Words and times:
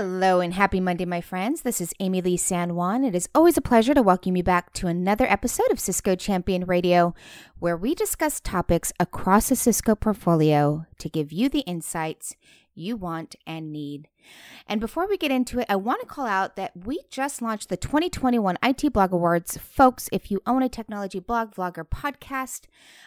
Hello 0.00 0.38
and 0.38 0.54
happy 0.54 0.78
Monday, 0.78 1.04
my 1.04 1.20
friends. 1.20 1.62
This 1.62 1.80
is 1.80 1.92
Amilee 2.00 2.38
San 2.38 2.76
Juan. 2.76 3.02
It 3.02 3.16
is 3.16 3.28
always 3.34 3.56
a 3.56 3.60
pleasure 3.60 3.94
to 3.94 4.00
welcome 4.00 4.36
you 4.36 4.44
back 4.44 4.72
to 4.74 4.86
another 4.86 5.26
episode 5.26 5.72
of 5.72 5.80
Cisco 5.80 6.14
Champion 6.14 6.66
Radio, 6.66 7.16
where 7.58 7.76
we 7.76 7.96
discuss 7.96 8.38
topics 8.38 8.92
across 9.00 9.48
the 9.48 9.56
Cisco 9.56 9.96
portfolio 9.96 10.86
to 10.98 11.08
give 11.08 11.32
you 11.32 11.48
the 11.48 11.62
insights 11.62 12.36
you 12.76 12.96
want 12.96 13.34
and 13.44 13.72
need. 13.72 14.06
And 14.68 14.80
before 14.80 15.08
we 15.08 15.16
get 15.16 15.32
into 15.32 15.58
it, 15.58 15.66
I 15.68 15.76
want 15.76 16.00
to 16.00 16.06
call 16.06 16.26
out 16.26 16.54
that 16.54 16.76
we 16.76 17.00
just 17.10 17.42
launched 17.42 17.68
the 17.68 17.76
2021 17.76 18.56
IT 18.62 18.92
Blog 18.92 19.12
Awards. 19.12 19.56
Folks, 19.56 20.08
if 20.12 20.30
you 20.30 20.40
own 20.46 20.62
a 20.62 20.68
technology 20.68 21.18
blog, 21.18 21.54
vlog, 21.54 21.76
or 21.76 21.84
podcast, 21.84 22.66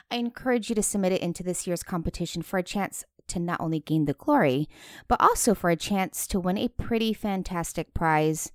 I 0.10 0.18
encourage 0.18 0.68
you 0.68 0.76
to 0.76 0.84
submit 0.84 1.14
it 1.14 1.22
into 1.22 1.42
this 1.42 1.66
year's 1.66 1.84
competition 1.84 2.42
for 2.42 2.58
a 2.58 2.64
chance 2.64 3.06
to 3.32 3.40
not 3.40 3.60
only 3.60 3.80
gain 3.80 4.06
the 4.06 4.14
glory, 4.14 4.70
but 5.08 5.20
also 5.22 5.54
for 5.54 5.70
a 5.70 5.76
chance 5.76 6.28
to 6.28 6.40
win 6.40 6.58
a 6.58 6.68
pretty 6.70 7.14
fantastic 7.14 7.94
prize. 7.94 8.52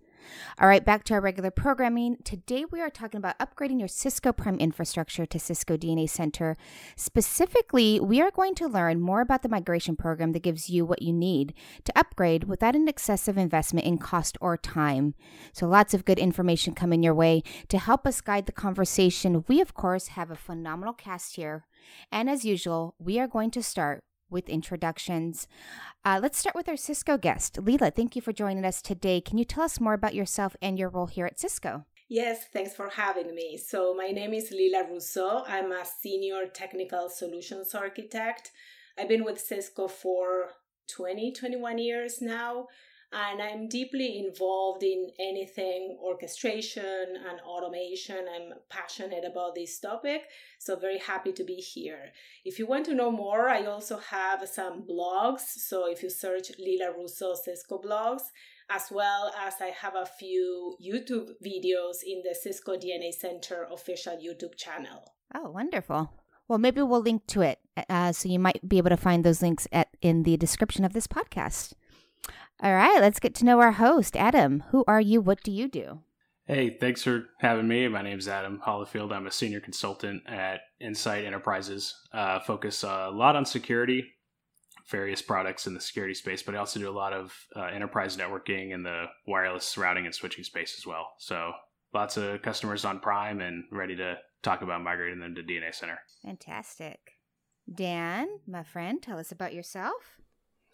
All 0.60 0.68
right, 0.68 0.84
back 0.84 1.04
to 1.04 1.14
our 1.14 1.20
regular 1.20 1.50
programming. 1.50 2.16
Today 2.24 2.64
we 2.64 2.80
are 2.80 2.90
talking 2.90 3.18
about 3.18 3.38
upgrading 3.38 3.78
your 3.78 3.88
Cisco 3.88 4.32
Prime 4.32 4.58
infrastructure 4.58 5.26
to 5.26 5.38
Cisco 5.38 5.76
DNA 5.76 6.08
Center. 6.08 6.56
Specifically, 6.96 8.00
we 8.00 8.20
are 8.20 8.30
going 8.30 8.54
to 8.56 8.66
learn 8.66 9.00
more 9.00 9.20
about 9.20 9.42
the 9.42 9.48
migration 9.48 9.96
program 9.96 10.32
that 10.32 10.42
gives 10.42 10.70
you 10.70 10.84
what 10.84 11.02
you 11.02 11.12
need 11.12 11.54
to 11.84 11.98
upgrade 11.98 12.44
without 12.44 12.74
an 12.74 12.88
excessive 12.88 13.36
investment 13.36 13.86
in 13.86 13.98
cost 13.98 14.38
or 14.40 14.56
time. 14.56 15.14
So, 15.52 15.66
lots 15.66 15.94
of 15.94 16.04
good 16.04 16.18
information 16.18 16.74
coming 16.74 17.02
your 17.02 17.14
way. 17.14 17.42
To 17.68 17.78
help 17.78 18.06
us 18.06 18.20
guide 18.20 18.46
the 18.46 18.52
conversation, 18.52 19.44
we 19.48 19.60
of 19.60 19.74
course 19.74 20.08
have 20.08 20.30
a 20.30 20.36
phenomenal 20.36 20.94
cast 20.94 21.36
here. 21.36 21.66
And 22.10 22.28
as 22.28 22.44
usual, 22.44 22.94
we 22.98 23.18
are 23.20 23.28
going 23.28 23.50
to 23.52 23.62
start 23.62 24.02
with 24.30 24.48
introductions. 24.48 25.46
Uh, 26.04 26.18
let's 26.22 26.38
start 26.38 26.54
with 26.54 26.68
our 26.68 26.76
Cisco 26.76 27.16
guest. 27.16 27.58
Lila, 27.58 27.90
thank 27.90 28.16
you 28.16 28.22
for 28.22 28.32
joining 28.32 28.64
us 28.64 28.82
today. 28.82 29.20
Can 29.20 29.38
you 29.38 29.44
tell 29.44 29.64
us 29.64 29.80
more 29.80 29.94
about 29.94 30.14
yourself 30.14 30.56
and 30.60 30.78
your 30.78 30.88
role 30.88 31.06
here 31.06 31.26
at 31.26 31.38
Cisco? 31.38 31.84
Yes, 32.08 32.44
thanks 32.52 32.72
for 32.72 32.88
having 32.88 33.34
me. 33.34 33.56
So, 33.56 33.92
my 33.92 34.08
name 34.08 34.32
is 34.32 34.52
Lila 34.52 34.84
Rousseau. 34.88 35.42
I'm 35.46 35.72
a 35.72 35.84
senior 35.84 36.46
technical 36.52 37.08
solutions 37.08 37.74
architect. 37.74 38.52
I've 38.96 39.08
been 39.08 39.24
with 39.24 39.40
Cisco 39.40 39.88
for 39.88 40.50
20, 40.88 41.32
21 41.32 41.78
years 41.78 42.22
now 42.22 42.66
and 43.12 43.40
I'm 43.40 43.68
deeply 43.68 44.18
involved 44.18 44.82
in 44.82 45.08
anything 45.18 45.96
orchestration 46.02 47.14
and 47.28 47.40
automation. 47.40 48.26
I'm 48.34 48.52
passionate 48.68 49.24
about 49.24 49.54
this 49.54 49.78
topic, 49.78 50.22
so 50.58 50.76
very 50.76 50.98
happy 50.98 51.32
to 51.32 51.44
be 51.44 51.54
here. 51.54 52.12
If 52.44 52.58
you 52.58 52.66
want 52.66 52.86
to 52.86 52.94
know 52.94 53.10
more, 53.10 53.48
I 53.48 53.64
also 53.64 53.98
have 53.98 54.46
some 54.48 54.82
blogs. 54.82 55.40
So 55.40 55.90
if 55.90 56.02
you 56.02 56.10
search 56.10 56.50
Lila 56.58 56.92
Rousseau 56.96 57.34
Cisco 57.34 57.80
blogs, 57.80 58.22
as 58.68 58.88
well 58.90 59.32
as 59.40 59.54
I 59.60 59.66
have 59.66 59.94
a 59.94 60.06
few 60.06 60.76
YouTube 60.84 61.30
videos 61.44 62.02
in 62.04 62.22
the 62.24 62.34
Cisco 62.34 62.76
DNA 62.76 63.12
Center 63.12 63.66
official 63.72 64.14
YouTube 64.14 64.56
channel. 64.56 65.14
Oh, 65.34 65.50
wonderful. 65.50 66.12
Well, 66.48 66.58
maybe 66.58 66.82
we'll 66.82 67.00
link 67.00 67.26
to 67.28 67.42
it, 67.42 67.58
uh, 67.88 68.12
so 68.12 68.28
you 68.28 68.38
might 68.38 68.68
be 68.68 68.78
able 68.78 68.90
to 68.90 68.96
find 68.96 69.24
those 69.24 69.42
links 69.42 69.66
at 69.72 69.88
in 70.00 70.22
the 70.22 70.36
description 70.36 70.84
of 70.84 70.92
this 70.92 71.06
podcast. 71.06 71.72
All 72.62 72.74
right, 72.74 73.00
let's 73.00 73.20
get 73.20 73.34
to 73.36 73.44
know 73.44 73.60
our 73.60 73.72
host, 73.72 74.16
Adam. 74.16 74.64
Who 74.70 74.82
are 74.88 75.00
you? 75.00 75.20
What 75.20 75.42
do 75.42 75.52
you 75.52 75.68
do? 75.68 76.00
Hey, 76.46 76.70
thanks 76.70 77.02
for 77.02 77.24
having 77.40 77.68
me. 77.68 77.86
My 77.88 78.02
name 78.02 78.18
is 78.18 78.28
Adam 78.28 78.62
Hollifield. 78.64 79.12
I'm 79.12 79.26
a 79.26 79.32
senior 79.32 79.60
consultant 79.60 80.22
at 80.26 80.60
Insight 80.80 81.24
Enterprises. 81.24 81.94
Uh, 82.12 82.40
focus 82.40 82.82
a 82.82 83.10
lot 83.12 83.36
on 83.36 83.44
security, 83.44 84.06
various 84.88 85.20
products 85.20 85.66
in 85.66 85.74
the 85.74 85.80
security 85.80 86.14
space, 86.14 86.42
but 86.42 86.54
I 86.54 86.58
also 86.58 86.80
do 86.80 86.88
a 86.88 86.90
lot 86.90 87.12
of 87.12 87.36
uh, 87.54 87.64
enterprise 87.64 88.16
networking 88.16 88.70
in 88.72 88.82
the 88.82 89.06
wireless 89.26 89.76
routing 89.76 90.06
and 90.06 90.14
switching 90.14 90.44
space 90.44 90.76
as 90.78 90.86
well. 90.86 91.12
So 91.18 91.52
lots 91.92 92.16
of 92.16 92.40
customers 92.40 92.84
on 92.86 93.00
Prime 93.00 93.40
and 93.40 93.64
ready 93.70 93.96
to 93.96 94.16
talk 94.42 94.62
about 94.62 94.82
migrating 94.82 95.20
them 95.20 95.34
to 95.34 95.42
DNA 95.42 95.74
Center. 95.74 95.98
Fantastic. 96.24 97.00
Dan, 97.72 98.28
my 98.46 98.62
friend, 98.62 99.02
tell 99.02 99.18
us 99.18 99.32
about 99.32 99.52
yourself. 99.52 100.20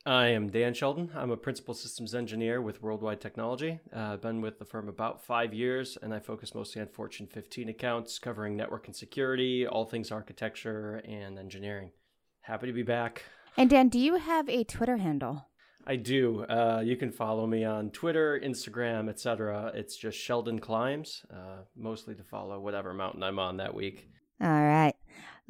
I 0.05 0.29
am 0.29 0.51
Dan 0.51 0.75
Sheldon. 0.75 1.11
I'm 1.15 1.31
a 1.31 1.37
principal 1.37 1.75
systems 1.75 2.13
engineer 2.13 2.61
with 2.61 2.83
Worldwide 2.83 3.21
Technology. 3.21 3.79
Uh, 3.95 4.15
I've 4.15 4.21
been 4.21 4.41
with 4.41 4.59
the 4.59 4.65
firm 4.65 4.89
about 4.89 5.25
five 5.25 5.55
years, 5.55 5.97
and 6.03 6.13
I 6.13 6.19
focus 6.19 6.57
mostly 6.57 6.83
on 6.83 6.89
Fortune 6.89 7.29
15 7.29 7.69
accounts, 7.69 8.19
covering 8.19 8.57
network 8.57 8.89
and 8.89 8.97
security, 8.97 9.65
all 9.65 9.85
things 9.85 10.11
architecture 10.11 10.97
and 11.07 11.39
engineering. 11.39 11.93
Happy 12.41 12.67
to 12.67 12.73
be 12.73 12.83
back. 12.83 13.23
And 13.57 13.71
Dan, 13.71 13.89
do 13.89 14.01
you 14.01 14.17
have 14.17 14.49
a 14.49 14.65
Twitter 14.65 14.97
handle? 14.97 15.47
I 15.87 15.95
do. 15.95 16.43
Uh, 16.47 16.83
you 16.85 16.97
can 16.97 17.13
follow 17.13 17.47
me 17.47 17.65
on 17.65 17.91
Twitter, 17.91 18.41
Instagram, 18.45 19.09
etc. 19.09 19.71
It's 19.73 19.97
just 19.97 20.19
Sheldon 20.19 20.59
Climbs, 20.59 21.23
uh, 21.33 21.63
mostly 21.77 22.17
to 22.17 22.25
follow 22.25 22.59
whatever 22.59 22.93
mountain 22.93 23.23
I'm 23.23 23.39
on 23.39 23.59
that 23.59 23.73
week. 23.73 24.09
All 24.41 24.49
right. 24.49 24.95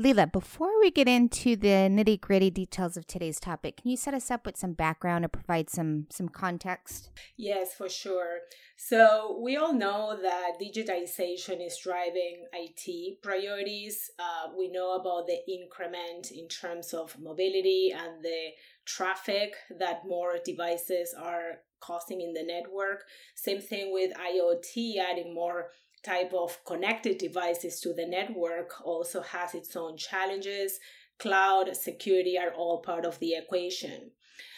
Lila, 0.02 0.26
before 0.26 0.80
we 0.80 0.90
get 0.90 1.06
into 1.06 1.54
the 1.54 1.88
nitty 1.88 2.20
gritty 2.20 2.50
details 2.50 2.96
of 2.96 3.06
today's 3.06 3.38
topic, 3.38 3.76
can 3.76 3.88
you 3.88 3.96
set 3.96 4.14
us 4.14 4.32
up 4.32 4.44
with 4.44 4.56
some 4.56 4.72
background 4.72 5.24
or 5.24 5.28
provide 5.28 5.70
some 5.70 6.08
some 6.10 6.28
context? 6.28 7.10
Yes, 7.36 7.74
for 7.74 7.88
sure. 7.88 8.40
So 8.76 9.38
we 9.40 9.56
all 9.56 9.72
know 9.72 10.18
that 10.20 10.58
digitization 10.60 11.64
is 11.64 11.78
driving 11.80 12.46
IT 12.52 13.22
priorities. 13.22 14.10
Uh, 14.18 14.48
we 14.58 14.72
know 14.72 14.96
about 14.96 15.28
the 15.28 15.38
increment 15.48 16.32
in 16.32 16.48
terms 16.48 16.92
of 16.92 17.16
mobility 17.20 17.94
and 17.96 18.24
the 18.24 18.48
traffic 18.84 19.54
that 19.78 20.02
more 20.04 20.38
devices 20.44 21.14
are 21.16 21.60
causing 21.78 22.20
in 22.20 22.32
the 22.32 22.42
network. 22.42 23.04
Same 23.36 23.60
thing 23.60 23.92
with 23.92 24.12
IoT, 24.16 24.96
adding 24.98 25.32
more 25.32 25.70
type 26.02 26.32
of 26.32 26.64
connected 26.64 27.18
devices 27.18 27.80
to 27.80 27.92
the 27.92 28.06
network 28.06 28.84
also 28.84 29.22
has 29.22 29.54
its 29.54 29.76
own 29.76 29.96
challenges. 29.96 30.78
Cloud, 31.18 31.76
security 31.76 32.38
are 32.38 32.52
all 32.52 32.82
part 32.82 33.04
of 33.04 33.18
the 33.18 33.34
equation. 33.34 34.10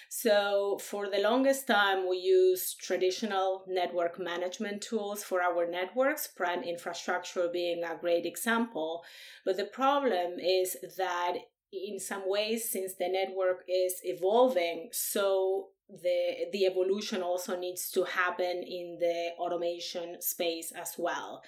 So, 0.08 0.78
for 0.80 1.10
the 1.10 1.18
longest 1.18 1.66
time, 1.66 2.08
we 2.08 2.18
used 2.18 2.80
traditional 2.80 3.64
network 3.66 4.18
management 4.18 4.80
tools 4.80 5.24
for 5.24 5.42
our 5.42 5.68
networks, 5.68 6.28
Prime 6.28 6.62
infrastructure 6.62 7.48
being 7.52 7.82
a 7.82 7.96
great 7.96 8.24
example. 8.24 9.02
But 9.44 9.56
the 9.56 9.64
problem 9.64 10.38
is 10.38 10.76
that 10.96 11.32
in 11.72 11.98
some 11.98 12.22
ways, 12.26 12.70
since 12.70 12.94
the 12.94 13.08
network 13.08 13.64
is 13.66 14.00
evolving, 14.04 14.90
so 14.92 15.70
the 16.02 16.46
the 16.52 16.66
evolution 16.66 17.22
also 17.22 17.58
needs 17.58 17.90
to 17.92 18.04
happen 18.04 18.62
in 18.62 18.98
the 19.00 19.30
automation 19.38 20.20
space 20.20 20.72
as 20.72 20.94
well. 20.98 21.42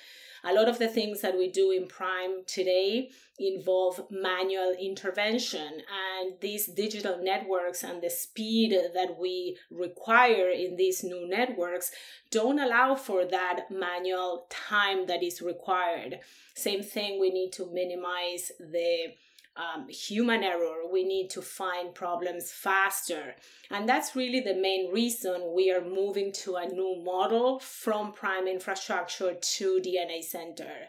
A 0.44 0.52
lot 0.52 0.68
of 0.68 0.78
the 0.78 0.88
things 0.88 1.22
that 1.22 1.36
we 1.36 1.50
do 1.50 1.72
in 1.72 1.88
prime 1.88 2.44
today 2.46 3.10
involve 3.38 4.00
manual 4.10 4.74
intervention 4.80 5.82
and 6.04 6.34
these 6.40 6.66
digital 6.66 7.18
networks 7.22 7.82
and 7.82 8.00
the 8.02 8.10
speed 8.10 8.70
that 8.94 9.18
we 9.18 9.58
require 9.70 10.48
in 10.50 10.76
these 10.76 11.02
new 11.02 11.28
networks 11.28 11.90
don't 12.30 12.60
allow 12.60 12.94
for 12.94 13.24
that 13.24 13.70
manual 13.70 14.46
time 14.48 15.06
that 15.06 15.22
is 15.22 15.42
required. 15.42 16.20
Same 16.54 16.82
thing 16.82 17.20
we 17.20 17.30
need 17.30 17.52
to 17.52 17.66
minimize 17.72 18.52
the 18.60 19.14
um, 19.56 19.88
human 19.88 20.42
error. 20.42 20.86
We 20.90 21.04
need 21.04 21.30
to 21.30 21.42
find 21.42 21.94
problems 21.94 22.52
faster. 22.52 23.34
And 23.70 23.88
that's 23.88 24.14
really 24.14 24.40
the 24.40 24.54
main 24.54 24.92
reason 24.92 25.52
we 25.54 25.70
are 25.70 25.84
moving 25.84 26.32
to 26.44 26.56
a 26.56 26.66
new 26.66 27.02
model 27.04 27.60
from 27.60 28.12
prime 28.12 28.46
infrastructure 28.46 29.34
to 29.34 29.80
DNA 29.80 30.22
center. 30.22 30.88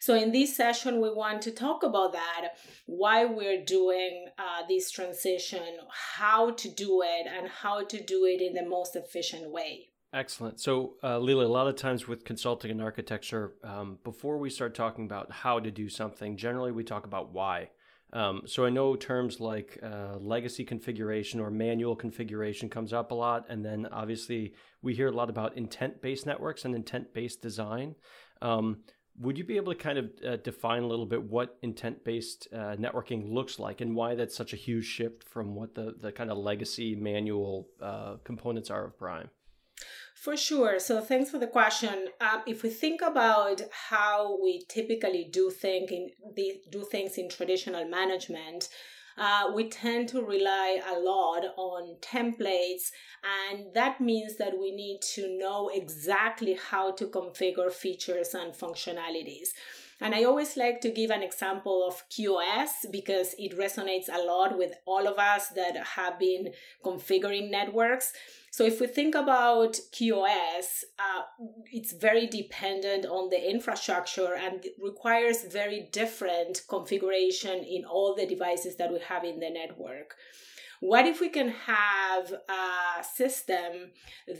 So, 0.00 0.14
in 0.14 0.30
this 0.30 0.56
session, 0.56 1.00
we 1.00 1.12
want 1.12 1.42
to 1.42 1.50
talk 1.50 1.82
about 1.82 2.12
that, 2.12 2.50
why 2.86 3.24
we're 3.24 3.64
doing 3.64 4.26
uh, 4.38 4.64
this 4.68 4.92
transition, 4.92 5.62
how 5.90 6.52
to 6.52 6.68
do 6.68 7.02
it, 7.02 7.26
and 7.26 7.48
how 7.48 7.84
to 7.84 8.00
do 8.00 8.24
it 8.24 8.40
in 8.40 8.54
the 8.54 8.68
most 8.68 8.94
efficient 8.94 9.50
way. 9.50 9.88
Excellent. 10.12 10.60
So, 10.60 10.94
uh, 11.02 11.18
Lila, 11.18 11.46
a 11.46 11.48
lot 11.48 11.66
of 11.66 11.76
times 11.76 12.06
with 12.06 12.24
consulting 12.24 12.70
and 12.70 12.80
architecture, 12.80 13.54
um, 13.64 13.98
before 14.04 14.38
we 14.38 14.50
start 14.50 14.74
talking 14.74 15.04
about 15.04 15.30
how 15.30 15.58
to 15.58 15.70
do 15.70 15.88
something, 15.88 16.36
generally 16.36 16.72
we 16.72 16.84
talk 16.84 17.04
about 17.04 17.32
why. 17.32 17.70
Um, 18.12 18.42
so 18.46 18.64
I 18.64 18.70
know 18.70 18.96
terms 18.96 19.38
like 19.38 19.78
uh, 19.82 20.16
legacy 20.18 20.64
configuration 20.64 21.40
or 21.40 21.50
manual 21.50 21.94
configuration 21.94 22.68
comes 22.68 22.92
up 22.92 23.10
a 23.10 23.14
lot, 23.14 23.46
and 23.48 23.64
then 23.64 23.86
obviously 23.92 24.54
we 24.82 24.94
hear 24.94 25.08
a 25.08 25.12
lot 25.12 25.28
about 25.28 25.56
intent-based 25.56 26.26
networks 26.26 26.64
and 26.64 26.74
intent-based 26.74 27.42
design. 27.42 27.94
Um, 28.40 28.78
would 29.20 29.36
you 29.36 29.44
be 29.44 29.56
able 29.56 29.72
to 29.72 29.78
kind 29.78 29.98
of 29.98 30.10
uh, 30.26 30.36
define 30.36 30.84
a 30.84 30.86
little 30.86 31.06
bit 31.06 31.22
what 31.22 31.58
intent-based 31.62 32.48
uh, 32.52 32.76
networking 32.76 33.32
looks 33.32 33.58
like 33.58 33.80
and 33.80 33.94
why 33.94 34.14
that's 34.14 34.36
such 34.36 34.52
a 34.52 34.56
huge 34.56 34.84
shift 34.84 35.24
from 35.24 35.54
what 35.54 35.74
the, 35.74 35.94
the 36.00 36.12
kind 36.12 36.30
of 36.30 36.38
legacy 36.38 36.94
manual 36.94 37.68
uh, 37.82 38.16
components 38.24 38.70
are 38.70 38.84
of 38.84 38.96
Prime? 38.96 39.28
For 40.20 40.36
sure. 40.36 40.80
So 40.80 41.00
thanks 41.00 41.30
for 41.30 41.38
the 41.38 41.46
question. 41.46 42.08
Um, 42.20 42.42
if 42.44 42.64
we 42.64 42.70
think 42.70 43.02
about 43.02 43.62
how 43.70 44.36
we 44.42 44.64
typically 44.68 45.28
do 45.30 45.48
think 45.48 45.92
in 45.92 46.10
the, 46.34 46.60
do 46.70 46.84
things 46.84 47.18
in 47.18 47.28
traditional 47.28 47.88
management, 47.88 48.68
uh, 49.16 49.50
we 49.54 49.68
tend 49.68 50.08
to 50.08 50.22
rely 50.22 50.80
a 50.88 50.98
lot 50.98 51.44
on 51.56 51.96
templates, 52.00 52.90
and 53.24 53.72
that 53.74 54.00
means 54.00 54.36
that 54.36 54.58
we 54.58 54.70
need 54.72 55.00
to 55.02 55.38
know 55.38 55.70
exactly 55.72 56.58
how 56.70 56.92
to 56.92 57.06
configure 57.06 57.72
features 57.72 58.34
and 58.34 58.52
functionalities. 58.52 59.48
And 60.00 60.14
I 60.14 60.24
always 60.24 60.56
like 60.56 60.80
to 60.82 60.90
give 60.90 61.10
an 61.10 61.24
example 61.24 61.84
of 61.86 62.08
QoS 62.08 62.90
because 62.92 63.34
it 63.36 63.58
resonates 63.58 64.08
a 64.08 64.24
lot 64.24 64.56
with 64.56 64.72
all 64.86 65.08
of 65.08 65.18
us 65.18 65.48
that 65.48 65.76
have 65.76 66.20
been 66.20 66.52
configuring 66.84 67.50
networks. 67.50 68.12
So 68.52 68.64
if 68.64 68.80
we 68.80 68.86
think 68.86 69.16
about 69.16 69.72
QoS, 69.92 70.84
uh, 71.00 71.22
it's 71.72 71.92
very 71.92 72.28
dependent 72.28 73.06
on 73.06 73.28
the 73.28 73.50
infrastructure 73.50 74.34
and 74.34 74.64
requires 74.80 75.42
very 75.42 75.88
different 75.90 76.62
configuration 76.68 77.64
in 77.64 77.84
all 77.84 78.14
the 78.14 78.26
devices 78.26 78.76
that 78.76 78.92
we 78.92 79.00
have 79.00 79.24
in 79.24 79.40
the 79.40 79.50
network. 79.50 80.14
What 80.80 81.06
if 81.06 81.20
we 81.20 81.28
can 81.28 81.48
have 81.48 82.32
a 82.48 83.02
system 83.02 83.90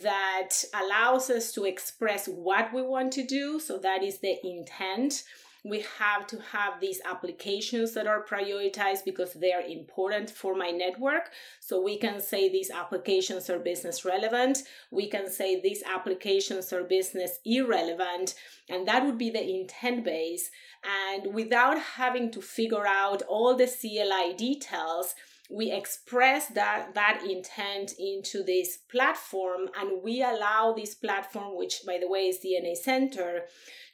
that 0.02 0.50
allows 0.72 1.30
us 1.30 1.52
to 1.54 1.64
express 1.64 2.28
what 2.28 2.72
we 2.72 2.80
want 2.82 3.12
to 3.14 3.26
do? 3.26 3.58
So 3.58 3.76
that 3.78 4.04
is 4.04 4.20
the 4.20 4.36
intent 4.44 5.24
we 5.68 5.84
have 5.98 6.26
to 6.28 6.40
have 6.52 6.80
these 6.80 7.00
applications 7.04 7.92
that 7.94 8.06
are 8.06 8.24
prioritized 8.24 9.04
because 9.04 9.34
they're 9.34 9.66
important 9.66 10.30
for 10.30 10.54
my 10.54 10.70
network. 10.70 11.30
So 11.60 11.80
we 11.82 11.98
can 11.98 12.20
say 12.20 12.48
these 12.48 12.70
applications 12.70 13.50
are 13.50 13.58
business 13.58 14.04
relevant. 14.04 14.58
We 14.90 15.08
can 15.08 15.30
say 15.30 15.60
these 15.60 15.82
applications 15.82 16.72
are 16.72 16.84
business 16.84 17.38
irrelevant. 17.44 18.34
And 18.68 18.88
that 18.88 19.04
would 19.04 19.18
be 19.18 19.30
the 19.30 19.46
intent 19.46 20.04
base. 20.04 20.50
And 21.10 21.34
without 21.34 21.78
having 21.78 22.30
to 22.32 22.40
figure 22.40 22.86
out 22.86 23.22
all 23.22 23.54
the 23.56 23.66
CLI 23.66 24.34
details, 24.36 25.14
we 25.50 25.72
express 25.72 26.48
that 26.48 26.94
that 26.94 27.22
intent 27.28 27.94
into 27.98 28.42
this 28.42 28.76
platform 28.90 29.68
and 29.80 30.02
we 30.02 30.22
allow 30.22 30.74
this 30.76 30.94
platform 30.94 31.56
which 31.56 31.80
by 31.86 31.98
the 31.98 32.08
way 32.08 32.28
is 32.28 32.38
dna 32.44 32.76
center 32.76 33.44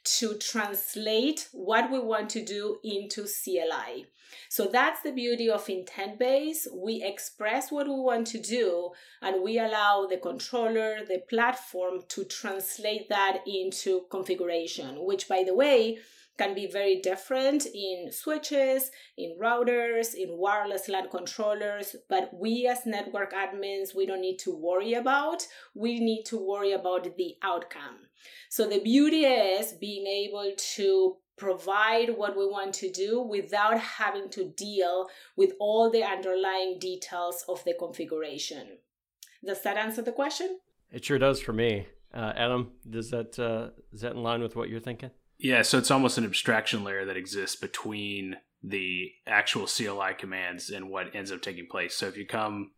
to 0.05 0.37
translate 0.37 1.49
what 1.51 1.91
we 1.91 1.99
want 1.99 2.29
to 2.31 2.43
do 2.43 2.77
into 2.83 3.23
CLI. 3.25 4.07
So 4.49 4.67
that's 4.71 5.01
the 5.01 5.11
beauty 5.11 5.49
of 5.49 5.69
intent 5.69 6.19
base. 6.19 6.67
We 6.73 7.03
express 7.03 7.71
what 7.71 7.87
we 7.87 7.95
want 7.95 8.27
to 8.27 8.39
do 8.39 8.91
and 9.21 9.43
we 9.43 9.59
allow 9.59 10.07
the 10.09 10.17
controller, 10.17 10.99
the 11.07 11.21
platform 11.29 12.01
to 12.09 12.23
translate 12.23 13.09
that 13.09 13.39
into 13.47 14.05
configuration, 14.09 15.03
which 15.05 15.27
by 15.27 15.43
the 15.45 15.55
way, 15.55 15.99
can 16.37 16.53
be 16.53 16.67
very 16.67 16.99
different 17.01 17.65
in 17.73 18.11
switches, 18.11 18.91
in 19.17 19.37
routers, 19.41 20.13
in 20.13 20.37
wireless 20.37 20.89
LAN 20.89 21.09
controllers, 21.09 21.95
but 22.09 22.29
we 22.33 22.67
as 22.67 22.85
network 22.85 23.33
admins, 23.33 23.95
we 23.95 24.05
don't 24.05 24.21
need 24.21 24.37
to 24.39 24.55
worry 24.55 24.93
about. 24.93 25.47
We 25.73 25.99
need 25.99 26.23
to 26.25 26.37
worry 26.37 26.73
about 26.73 27.15
the 27.17 27.35
outcome. 27.41 28.07
So 28.49 28.67
the 28.67 28.79
beauty 28.79 29.23
is 29.25 29.73
being 29.73 30.07
able 30.07 30.51
to 30.75 31.17
provide 31.37 32.17
what 32.17 32.37
we 32.37 32.45
want 32.45 32.73
to 32.73 32.89
do 32.89 33.21
without 33.21 33.79
having 33.79 34.29
to 34.29 34.45
deal 34.57 35.07
with 35.35 35.53
all 35.59 35.89
the 35.89 36.03
underlying 36.03 36.77
details 36.79 37.43
of 37.49 37.63
the 37.65 37.73
configuration. 37.77 38.77
Does 39.45 39.61
that 39.63 39.77
answer 39.77 40.01
the 40.01 40.11
question? 40.11 40.59
It 40.91 41.03
sure 41.03 41.19
does 41.19 41.41
for 41.41 41.53
me. 41.53 41.87
Uh, 42.13 42.31
Adam, 42.35 42.71
does 42.89 43.11
that 43.11 43.37
uh, 43.37 43.71
is 43.91 44.01
that 44.01 44.13
in 44.13 44.23
line 44.23 44.41
with 44.41 44.55
what 44.55 44.69
you're 44.69 44.79
thinking? 44.79 45.11
Yeah, 45.37 45.61
so 45.63 45.77
it's 45.77 45.91
almost 45.91 46.17
an 46.17 46.25
abstraction 46.25 46.83
layer 46.83 47.05
that 47.05 47.17
exists 47.17 47.55
between 47.55 48.37
the 48.63 49.11
actual 49.27 49.67
CLI 49.67 50.13
commands 50.17 50.69
and 50.69 50.89
what 50.89 51.13
ends 51.13 51.31
up 51.31 51.41
taking 51.41 51.67
place. 51.67 51.95
So 51.95 52.07
if 52.07 52.17
you 52.17 52.25
come, 52.25 52.71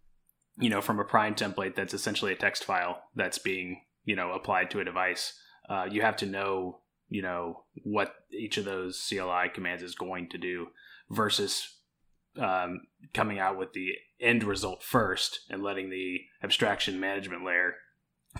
you 0.58 0.70
know, 0.70 0.82
from 0.82 1.00
a 1.00 1.06
prime 1.06 1.36
template 1.36 1.76
that's 1.76 1.94
essentially 1.94 2.34
a 2.34 2.38
text 2.38 2.64
file 2.66 3.04
that's 3.16 3.38
being, 3.38 3.82
you 4.06 4.16
know, 4.16 4.32
applied 4.32 4.72
to 4.72 4.80
a 4.80 4.86
device, 4.86 5.40
uh, 5.70 5.88
you 5.90 6.02
have 6.02 6.18
to 6.18 6.26
know 6.26 6.82
you 7.10 7.22
know 7.22 7.64
what 7.84 8.14
each 8.32 8.58
of 8.58 8.66
those 8.66 9.04
CLI 9.08 9.50
commands 9.54 9.84
is 9.84 9.96
going 9.96 10.30
to 10.30 10.38
do 10.38 10.68
versus 11.10 11.76
um, 12.38 12.82
coming 13.14 13.40
out 13.40 13.58
with 13.58 13.74
the 13.74 13.92
end 14.20 14.44
result 14.44 14.84
first 14.84 15.42
and 15.50 15.64
letting 15.64 15.90
the 15.90 16.22
abstraction 16.44 17.00
management 17.00 17.46
layer 17.46 17.76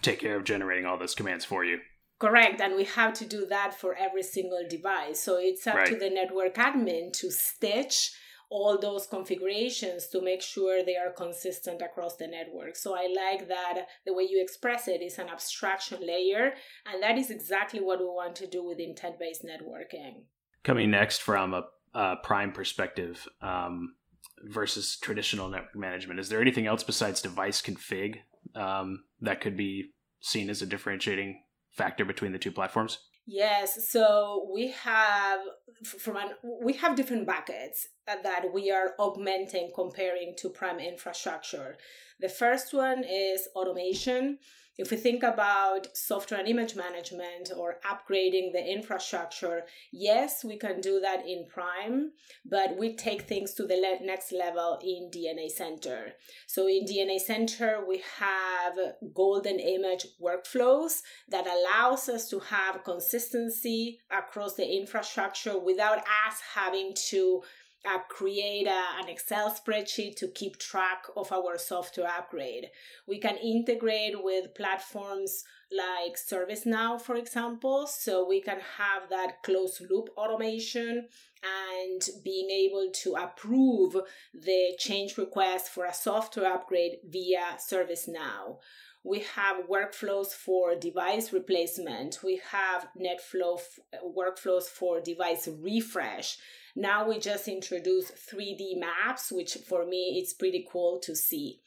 take 0.02 0.20
care 0.20 0.36
of 0.36 0.44
generating 0.44 0.86
all 0.86 1.00
those 1.00 1.16
commands 1.16 1.46
for 1.46 1.64
you. 1.64 1.80
Correct, 2.20 2.60
and 2.62 2.76
we 2.76 2.84
have 2.86 3.14
to 3.14 3.26
do 3.26 3.46
that 3.46 3.80
for 3.80 3.96
every 3.96 4.24
single 4.24 4.64
device. 4.68 5.20
So 5.20 5.38
it's 5.38 5.68
up 5.68 5.76
right. 5.76 5.88
to 5.88 5.96
the 5.96 6.10
network 6.10 6.56
admin 6.56 7.14
to 7.14 7.30
stitch 7.30 8.12
all 8.50 8.80
those 8.80 9.06
configurations 9.06 10.08
to 10.08 10.22
make 10.22 10.42
sure 10.42 10.84
they 10.84 10.96
are 10.96 11.12
consistent 11.12 11.82
across 11.82 12.16
the 12.16 12.28
network. 12.28 12.76
So 12.76 12.96
I 12.96 13.08
like 13.08 13.48
that 13.50 13.88
the 14.06 14.14
way 14.14 14.24
you 14.24 14.42
express 14.42 14.88
it 14.88 15.02
is 15.02 15.20
an 15.20 15.30
abstraction 15.30 16.00
layer, 16.06 16.54
and 16.92 17.04
that 17.04 17.18
is 17.18 17.30
exactly 17.30 17.82
what 17.82 18.00
we 18.00 18.06
want 18.06 18.36
to 18.38 18.48
do 18.48 18.64
with 18.64 18.80
intent 18.80 19.20
based 19.20 19.46
networking. 19.46 20.24
Coming 20.64 20.90
next 20.90 21.22
from 21.22 21.54
a, 21.54 21.66
a 21.94 22.16
prime 22.24 22.52
perspective 22.52 23.28
um, 23.42 23.96
versus 24.44 24.98
traditional 24.98 25.50
network 25.50 25.76
management, 25.76 26.20
is 26.20 26.30
there 26.30 26.42
anything 26.42 26.68
else 26.68 26.84
besides 26.84 27.22
device 27.22 27.62
config 27.62 28.22
um, 28.56 29.04
that 29.22 29.42
could 29.42 29.58
be 29.58 29.92
seen 30.20 30.50
as 30.50 30.62
a 30.62 30.66
differentiating 30.66 31.42
factor 31.78 32.04
between 32.04 32.32
the 32.32 32.40
two 32.40 32.52
platforms? 32.52 33.00
Yes, 33.30 33.90
so 33.92 34.50
we 34.54 34.70
have 34.72 35.42
from 35.84 36.16
an, 36.16 36.30
we 36.64 36.74
have 36.74 36.96
different 36.96 37.28
buckets 37.28 37.88
that 38.06 38.46
we 38.54 38.72
are 38.72 38.94
augmenting 38.98 39.70
comparing 39.76 40.34
to 40.38 40.50
prime 40.50 40.80
infrastructure. 40.80 41.76
The 42.22 42.30
first 42.30 42.74
one 42.74 43.04
is 43.04 43.50
automation. 43.54 44.40
If 44.78 44.92
we 44.92 44.98
think 44.98 45.24
about 45.24 45.88
software 45.98 46.40
and 46.40 46.48
image 46.48 46.76
management 46.76 47.52
or 47.56 47.80
upgrading 47.84 48.52
the 48.54 48.64
infrastructure, 48.64 49.64
yes, 49.92 50.44
we 50.44 50.58
can 50.58 50.82
do 50.82 51.00
that 51.00 51.28
in 51.28 51.48
Prime, 51.48 52.12
but 52.46 52.78
we 52.78 52.96
take 52.96 53.24
things 53.24 53.54
to 53.56 53.66
the 53.66 53.76
le- 53.76 54.06
next 54.06 54.32
level 54.32 54.80
in 54.84 55.10
DNA 55.12 55.50
Center. 55.50 56.14
So 56.46 56.68
in 56.68 56.86
DNA 56.86 57.20
Center, 57.20 57.84
we 57.88 58.04
have 58.20 58.76
golden 59.16 59.60
image 59.60 60.06
workflows 60.22 61.02
that 61.30 61.48
allows 61.48 62.08
us 62.08 62.30
to 62.30 62.40
have 62.40 62.84
consistency 62.84 64.00
across 64.12 64.56
the 64.56 64.78
infrastructure 64.78 65.58
without 65.58 65.98
us 65.98 66.40
having 66.54 66.94
to 67.10 67.42
uh, 67.88 68.00
create 68.10 68.68
a, 68.68 68.84
an 69.00 69.08
Excel 69.08 69.50
spreadsheet 69.52 70.16
to 70.18 70.28
keep 70.28 70.58
track 70.58 71.06
of 71.16 71.32
our 71.32 71.58
software 71.58 72.08
upgrade. 72.08 72.70
We 73.08 73.20
can 73.20 73.38
integrate 73.38 74.22
with 74.24 74.56
platforms 74.56 75.44
like 75.72 76.18
ServiceNow, 76.18 77.02
for 77.02 77.16
example, 77.16 77.88
so 77.88 78.28
we 78.28 78.42
can 78.42 78.60
have 78.78 79.10
that 79.10 79.44
closed 79.44 79.82
loop 79.90 80.10
automation 80.18 81.08
and 81.44 82.02
being 82.24 82.50
able 82.50 82.90
to 83.04 83.16
approve 83.16 83.96
the 84.34 84.76
change 84.78 85.18
request 85.18 85.70
for 85.70 85.86
a 85.86 85.94
software 85.94 86.54
upgrade 86.54 86.98
via 87.08 87.58
ServiceNow. 87.58 88.58
We 89.04 89.20
have 89.36 89.68
workflows 89.68 90.28
for 90.28 90.76
device 90.76 91.32
replacement. 91.32 92.20
We 92.24 92.42
have 92.52 92.90
NetFlow 93.00 93.60
f- 93.60 93.80
workflows 94.04 94.64
for 94.64 95.00
device 95.00 95.48
refresh. 95.48 96.38
Now 96.80 97.10
we 97.10 97.18
just 97.18 97.48
introduce 97.48 98.12
3D 98.12 98.78
maps, 98.78 99.32
which 99.32 99.58
for 99.68 99.84
me 99.84 100.20
it's 100.22 100.34
pretty 100.34 100.64
cool 100.72 101.00
to 101.06 101.16
see. 101.16 101.60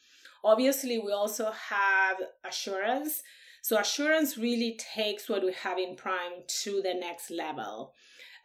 Obviously, 0.45 1.01
we 1.01 1.11
also 1.11 1.51
have 1.51 2.17
assurance. 2.49 3.21
So 3.61 3.77
assurance 3.77 4.39
really 4.39 4.79
takes 4.95 5.29
what 5.29 5.43
we 5.43 5.53
have 5.53 5.79
in 5.79 5.97
Prime 5.97 6.45
to 6.63 6.81
the 6.81 6.95
next 6.95 7.29
level. 7.29 7.93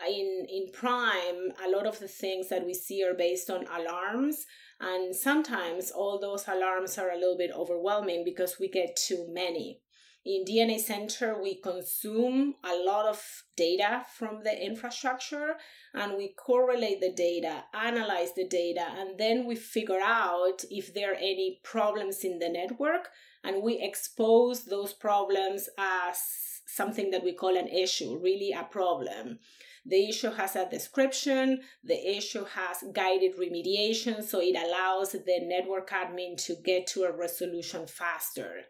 In 0.10 0.48
in 0.50 0.72
Prime, 0.74 1.52
a 1.64 1.70
lot 1.70 1.86
of 1.86 2.00
the 2.00 2.08
things 2.08 2.50
that 2.50 2.66
we 2.66 2.74
see 2.74 3.04
are 3.04 3.14
based 3.14 3.52
on 3.52 3.68
alarms, 3.68 4.48
and 4.80 5.16
sometimes 5.16 5.92
all 5.92 6.20
those 6.20 6.48
alarms 6.48 6.98
are 6.98 7.12
a 7.12 7.20
little 7.20 7.38
bit 7.38 7.52
overwhelming 7.56 8.24
because 8.26 8.58
we 8.60 8.70
get 8.70 8.96
too 8.96 9.28
many 9.30 9.82
in 10.26 10.44
DNA 10.44 10.80
Center, 10.80 11.40
we 11.40 11.56
consume 11.62 12.56
a 12.64 12.76
lot 12.76 13.06
of 13.06 13.44
data 13.56 14.04
from 14.18 14.42
the 14.44 14.66
infrastructure 14.66 15.56
and 15.94 16.18
we 16.18 16.34
correlate 16.36 17.00
the 17.00 17.12
data, 17.12 17.64
analyze 17.76 18.34
the 18.36 18.48
data, 18.48 18.88
and 18.98 19.20
then 19.20 19.46
we 19.46 19.56
figure 19.56 20.02
out 20.02 20.64
if 20.72 20.96
there 20.96 21.12
are 21.12 21.18
any 21.18 21.60
problems 21.64 22.24
in 22.24 22.40
the 22.40 22.50
network 22.50 23.10
and 23.44 23.62
we 23.62 23.80
expose 23.80 24.66
those 24.66 24.94
problems 24.94 25.70
as 25.78 26.18
something 26.66 27.12
that 27.12 27.24
we 27.24 27.34
call 27.34 27.56
an 27.56 27.68
issue, 27.68 28.18
really 28.18 28.52
a 28.52 28.64
problem. 28.64 29.38
The 29.86 30.10
issue 30.10 30.32
has 30.32 30.56
a 30.56 30.68
description, 30.68 31.62
the 31.84 32.18
issue 32.18 32.46
has 32.46 32.84
guided 32.92 33.38
remediation, 33.38 34.24
so 34.24 34.42
it 34.42 34.56
allows 34.56 35.12
the 35.12 35.40
network 35.44 35.92
admin 35.92 36.44
to 36.46 36.56
get 36.56 36.88
to 36.88 37.04
a 37.04 37.16
resolution 37.16 37.86
faster. 37.86 38.66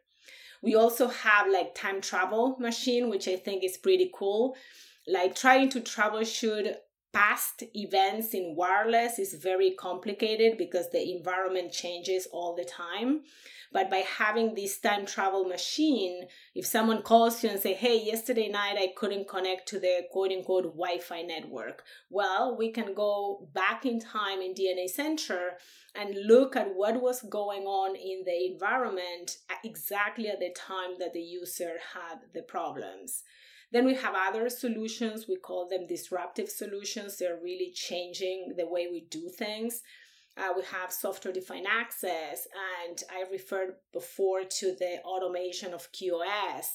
We 0.66 0.74
also 0.74 1.08
have 1.08 1.48
like 1.48 1.76
time 1.76 2.02
travel 2.02 2.58
machine, 2.60 3.08
which 3.08 3.28
I 3.28 3.36
think 3.36 3.64
is 3.64 3.78
pretty 3.78 4.12
cool. 4.14 4.58
Like 5.08 5.36
trying 5.36 5.70
to 5.70 5.80
troubleshoot 5.80 6.76
past 7.16 7.64
events 7.74 8.34
in 8.34 8.56
wireless 8.58 9.20
is 9.20 9.36
very 9.36 9.72
complicated 9.72 10.58
because 10.58 10.90
the 10.90 11.16
environment 11.16 11.72
changes 11.72 12.28
all 12.34 12.54
the 12.54 12.66
time. 12.66 13.22
But 13.72 13.90
by 13.90 14.04
having 14.18 14.54
this 14.54 14.78
time 14.78 15.06
travel 15.06 15.46
machine, 15.46 16.28
if 16.54 16.66
someone 16.66 17.02
calls 17.04 17.42
you 17.42 17.50
and 17.50 17.60
say, 17.60 17.74
"Hey, 17.74 17.98
yesterday 17.98 18.50
night 18.50 18.78
I 18.78 18.88
couldn't 18.88 19.30
connect 19.30 19.66
to 19.70 19.80
the 19.80 20.06
quote 20.12 20.34
unquote 20.34 20.76
Wi-Fi 20.82 21.22
network," 21.22 21.86
well, 22.10 22.58
we 22.58 22.70
can 22.72 22.94
go 22.94 23.48
back 23.54 23.86
in 23.86 23.98
time 24.02 24.42
in 24.42 24.54
DNA 24.54 24.88
Center 24.90 25.58
and 25.94 26.28
look 26.28 26.58
at 26.58 26.76
what 26.76 27.02
was 27.02 27.22
going 27.22 27.66
on 27.66 27.96
in 27.96 28.24
the 28.26 28.38
environment 28.52 29.38
exactly 29.64 30.28
at 30.28 30.42
the 30.42 30.52
time 30.52 31.00
that 31.00 31.14
the 31.14 31.28
user 31.42 31.80
had 31.94 32.18
the 32.34 32.44
problems. 32.44 33.24
Then 33.72 33.86
we 33.86 33.96
have 33.96 34.16
other 34.16 34.50
solutions. 34.50 35.26
We 35.28 35.38
call 35.38 35.68
them 35.68 35.88
disruptive 35.88 36.50
solutions. 36.50 37.18
They're 37.18 37.40
really 37.42 37.72
changing 37.74 38.54
the 38.58 38.68
way 38.68 38.88
we 38.90 39.08
do 39.10 39.30
things. 39.30 39.82
Uh, 40.38 40.50
we 40.56 40.64
have 40.64 40.92
software 40.92 41.34
defined 41.34 41.66
access, 41.70 42.46
and 42.86 43.02
I 43.10 43.24
referred 43.32 43.76
before 43.94 44.44
to 44.44 44.76
the 44.78 45.00
automation 45.06 45.74
of 45.74 45.90
QoS, 45.94 46.66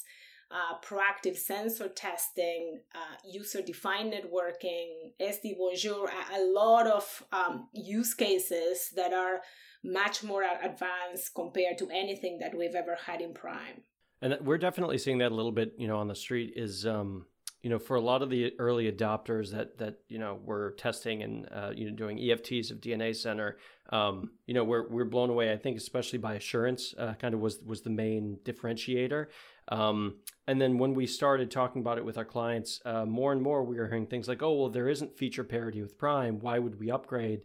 uh, 0.50 0.78
proactive 0.82 1.36
sensor 1.36 1.88
testing, 1.88 2.80
uh, 2.94 3.16
user 3.30 3.60
defined 3.60 4.14
networking, 4.14 5.12
SD 5.20 5.58
Bonjour, 5.58 6.08
a, 6.08 6.40
a 6.40 6.42
lot 6.42 6.86
of 6.86 7.22
um, 7.32 7.68
use 7.74 8.14
cases 8.14 8.90
that 8.96 9.12
are 9.12 9.42
much 9.84 10.22
more 10.24 10.42
advanced 10.42 11.34
compared 11.34 11.76
to 11.78 11.88
anything 11.90 12.38
that 12.38 12.56
we've 12.56 12.74
ever 12.74 12.96
had 13.06 13.20
in 13.20 13.34
Prime. 13.34 13.82
And 14.22 14.36
we're 14.42 14.58
definitely 14.58 14.98
seeing 14.98 15.18
that 15.18 15.32
a 15.32 15.34
little 15.34 15.52
bit, 15.52 15.74
you 15.78 15.88
know, 15.88 15.96
on 15.96 16.08
the 16.08 16.14
street 16.14 16.52
is, 16.56 16.86
um, 16.86 17.26
you 17.62 17.70
know, 17.70 17.78
for 17.78 17.96
a 17.96 18.00
lot 18.00 18.22
of 18.22 18.30
the 18.30 18.52
early 18.58 18.90
adopters 18.90 19.50
that 19.52 19.78
that 19.78 19.98
you 20.08 20.18
know 20.18 20.38
were 20.44 20.72
testing 20.78 21.22
and 21.22 21.48
uh, 21.52 21.70
you 21.74 21.90
know 21.90 21.94
doing 21.94 22.16
EFTs 22.16 22.70
of 22.70 22.80
DNA 22.80 23.14
Center, 23.14 23.58
um, 23.90 24.30
you 24.46 24.54
know, 24.54 24.64
we're 24.64 24.88
we're 24.88 25.04
blown 25.04 25.30
away. 25.30 25.52
I 25.52 25.56
think 25.56 25.76
especially 25.76 26.18
by 26.18 26.34
assurance, 26.34 26.94
uh, 26.98 27.14
kind 27.14 27.34
of 27.34 27.40
was 27.40 27.58
was 27.60 27.82
the 27.82 27.90
main 27.90 28.38
differentiator. 28.44 29.26
Um, 29.68 30.16
and 30.46 30.60
then 30.60 30.78
when 30.78 30.94
we 30.94 31.06
started 31.06 31.50
talking 31.50 31.80
about 31.80 31.98
it 31.98 32.04
with 32.04 32.18
our 32.18 32.24
clients, 32.24 32.80
uh, 32.84 33.04
more 33.04 33.32
and 33.32 33.42
more 33.42 33.62
we 33.62 33.76
were 33.76 33.86
hearing 33.86 34.06
things 34.06 34.26
like, 34.26 34.42
"Oh, 34.42 34.54
well, 34.54 34.68
there 34.70 34.88
isn't 34.88 35.18
feature 35.18 35.44
parity 35.44 35.82
with 35.82 35.98
Prime. 35.98 36.40
Why 36.40 36.58
would 36.58 36.80
we 36.80 36.90
upgrade?" 36.90 37.42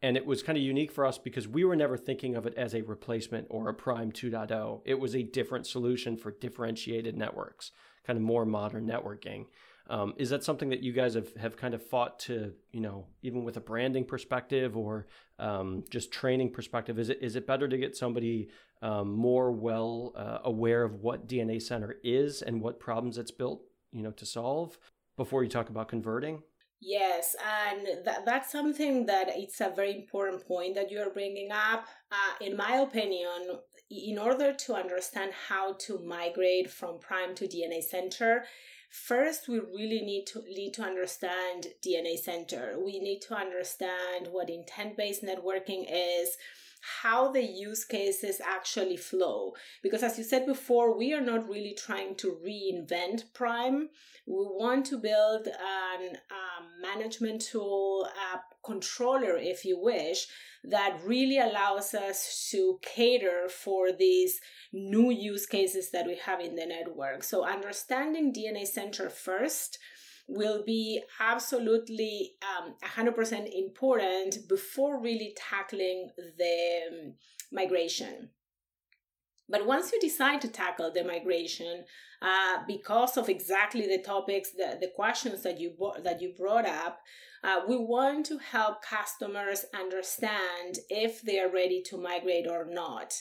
And 0.00 0.16
it 0.16 0.26
was 0.26 0.42
kind 0.42 0.56
of 0.56 0.62
unique 0.62 0.92
for 0.92 1.04
us 1.04 1.18
because 1.18 1.48
we 1.48 1.64
were 1.64 1.74
never 1.74 1.96
thinking 1.96 2.36
of 2.36 2.46
it 2.46 2.54
as 2.56 2.74
a 2.74 2.82
replacement 2.82 3.48
or 3.50 3.68
a 3.68 3.74
Prime 3.74 4.12
2.0. 4.12 4.82
It 4.84 5.00
was 5.00 5.16
a 5.16 5.24
different 5.24 5.66
solution 5.66 6.16
for 6.16 6.30
differentiated 6.30 7.16
networks, 7.16 7.72
kind 8.06 8.16
of 8.16 8.22
more 8.22 8.46
modern 8.46 8.86
networking. 8.86 9.46
Um, 9.90 10.14
is 10.18 10.30
that 10.30 10.44
something 10.44 10.68
that 10.68 10.82
you 10.82 10.92
guys 10.92 11.14
have, 11.14 11.34
have 11.36 11.56
kind 11.56 11.74
of 11.74 11.84
fought 11.84 12.18
to, 12.20 12.52
you 12.72 12.80
know, 12.80 13.06
even 13.22 13.42
with 13.42 13.56
a 13.56 13.60
branding 13.60 14.04
perspective 14.04 14.76
or 14.76 15.06
um, 15.38 15.82
just 15.90 16.12
training 16.12 16.52
perspective? 16.52 16.98
Is 16.98 17.08
it 17.08 17.18
is 17.22 17.36
it 17.36 17.46
better 17.46 17.66
to 17.66 17.78
get 17.78 17.96
somebody 17.96 18.50
um, 18.82 19.12
more 19.12 19.50
well 19.50 20.12
uh, 20.14 20.38
aware 20.44 20.84
of 20.84 20.96
what 20.96 21.26
DNA 21.26 21.60
Center 21.60 21.96
is 22.04 22.42
and 22.42 22.60
what 22.60 22.78
problems 22.78 23.16
it's 23.16 23.30
built, 23.30 23.62
you 23.90 24.02
know, 24.02 24.10
to 24.12 24.26
solve 24.26 24.78
before 25.16 25.42
you 25.42 25.48
talk 25.48 25.70
about 25.70 25.88
converting? 25.88 26.42
Yes, 26.80 27.34
and 27.44 28.04
that, 28.04 28.24
that's 28.24 28.52
something 28.52 29.06
that 29.06 29.28
it's 29.30 29.60
a 29.60 29.72
very 29.74 29.96
important 29.96 30.46
point 30.46 30.76
that 30.76 30.92
you're 30.92 31.10
bringing 31.10 31.50
up. 31.50 31.86
Uh, 32.12 32.44
in 32.44 32.56
my 32.56 32.76
opinion, 32.76 33.58
in 33.90 34.18
order 34.18 34.52
to 34.52 34.74
understand 34.74 35.32
how 35.48 35.74
to 35.74 35.98
migrate 35.98 36.70
from 36.70 37.00
Prime 37.00 37.34
to 37.34 37.48
DNA 37.48 37.82
Center, 37.82 38.44
first 38.90 39.48
we 39.48 39.58
really 39.58 40.02
need 40.02 40.26
to 40.26 40.42
need 40.48 40.72
to 40.74 40.82
understand 40.82 41.66
DNA 41.84 42.16
Center. 42.16 42.76
We 42.78 43.00
need 43.00 43.22
to 43.22 43.34
understand 43.34 44.28
what 44.30 44.48
intent-based 44.48 45.24
networking 45.24 45.84
is 45.90 46.36
how 46.80 47.30
the 47.32 47.42
use 47.42 47.84
cases 47.84 48.40
actually 48.44 48.96
flow. 48.96 49.52
Because 49.82 50.02
as 50.02 50.18
you 50.18 50.24
said 50.24 50.46
before, 50.46 50.96
we 50.96 51.12
are 51.14 51.20
not 51.20 51.48
really 51.48 51.74
trying 51.76 52.14
to 52.16 52.38
reinvent 52.44 53.32
Prime. 53.34 53.88
We 54.26 54.34
want 54.34 54.86
to 54.86 54.98
build 54.98 55.46
an 55.46 56.16
um, 56.30 56.66
management 56.82 57.42
tool, 57.42 58.06
a 58.06 58.40
controller, 58.64 59.36
if 59.36 59.64
you 59.64 59.78
wish, 59.80 60.26
that 60.64 60.98
really 61.04 61.38
allows 61.38 61.94
us 61.94 62.48
to 62.50 62.78
cater 62.82 63.48
for 63.48 63.92
these 63.92 64.40
new 64.72 65.10
use 65.10 65.46
cases 65.46 65.90
that 65.92 66.06
we 66.06 66.16
have 66.16 66.40
in 66.40 66.56
the 66.56 66.66
network. 66.66 67.22
So 67.22 67.46
understanding 67.46 68.32
DNA 68.32 68.66
Center 68.66 69.08
first 69.08 69.78
will 70.28 70.62
be 70.64 71.02
absolutely 71.20 72.32
um, 72.42 72.74
100% 72.84 73.50
important 73.52 74.46
before 74.48 75.00
really 75.00 75.34
tackling 75.36 76.10
the 76.36 76.80
um, 76.90 77.14
migration. 77.50 78.28
But 79.48 79.66
once 79.66 79.90
you 79.90 79.98
decide 79.98 80.42
to 80.42 80.48
tackle 80.48 80.92
the 80.92 81.02
migration, 81.02 81.84
uh, 82.20 82.58
because 82.66 83.16
of 83.16 83.30
exactly 83.30 83.86
the 83.86 84.02
topics, 84.02 84.50
the, 84.50 84.76
the 84.78 84.90
questions 84.94 85.42
that 85.42 85.58
you 85.58 85.72
that 86.02 86.20
you 86.20 86.34
brought 86.36 86.66
up, 86.66 87.00
uh, 87.42 87.60
we 87.66 87.78
want 87.78 88.26
to 88.26 88.38
help 88.38 88.82
customers 88.82 89.64
understand 89.72 90.78
if 90.90 91.22
they 91.22 91.38
are 91.40 91.50
ready 91.50 91.82
to 91.86 91.96
migrate 91.96 92.46
or 92.46 92.66
not. 92.68 93.14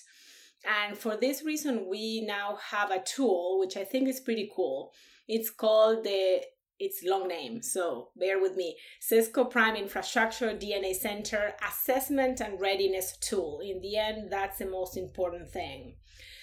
And 0.66 0.98
for 0.98 1.16
this 1.16 1.44
reason, 1.44 1.88
we 1.88 2.22
now 2.22 2.58
have 2.72 2.92
a 2.92 3.04
tool 3.04 3.60
which 3.60 3.78
I 3.78 3.86
think 3.86 4.10
is 4.10 4.20
pretty 4.20 4.52
cool. 4.54 4.92
It's 5.28 5.50
called 5.50 6.04
the 6.04 6.42
its 6.80 7.04
long 7.04 7.28
name, 7.28 7.62
so 7.62 8.10
bear 8.16 8.40
with 8.40 8.56
me. 8.56 8.78
Cisco 9.00 9.46
Prime 9.46 9.76
Infrastructure 9.76 10.50
DNA 10.50 10.94
Center 10.94 11.54
Assessment 11.68 12.40
and 12.40 12.60
Readiness 12.60 13.18
Tool. 13.18 13.62
In 13.64 13.82
the 13.82 13.98
end, 13.98 14.32
that's 14.32 14.60
the 14.60 14.66
most 14.66 14.98
important 14.98 15.50
thing. 15.50 15.96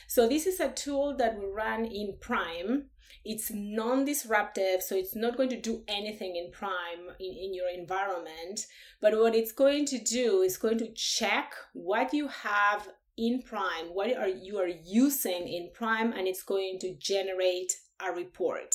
So, 0.07 0.29
this 0.29 0.47
is 0.47 0.61
a 0.61 0.71
tool 0.71 1.17
that 1.17 1.39
we 1.39 1.47
run 1.47 1.85
in 1.85 2.17
Prime. 2.21 2.91
It's 3.25 3.51
non 3.51 4.05
disruptive, 4.05 4.83
so 4.83 4.95
it's 4.97 5.17
not 5.17 5.37
going 5.37 5.49
to 5.49 5.61
do 5.61 5.83
anything 5.89 6.37
in 6.37 6.51
Prime 6.51 7.09
in, 7.19 7.33
in 7.33 7.55
your 7.55 7.69
environment. 7.69 8.67
But 9.01 9.19
what 9.19 9.35
it's 9.35 9.53
going 9.53 9.87
to 9.87 9.99
do 9.99 10.43
is 10.43 10.59
going 10.59 10.79
to 10.79 10.93
check 10.93 11.55
what 11.73 12.13
you 12.13 12.29
have 12.29 12.89
in 13.17 13.43
Prime, 13.43 13.87
what 13.93 14.15
are 14.17 14.29
you 14.29 14.59
are 14.59 14.69
using 14.69 15.49
in 15.49 15.71
Prime, 15.73 16.13
and 16.13 16.27
it's 16.27 16.43
going 16.43 16.79
to 16.81 16.95
generate 16.95 17.73
a 18.05 18.13
report. 18.13 18.75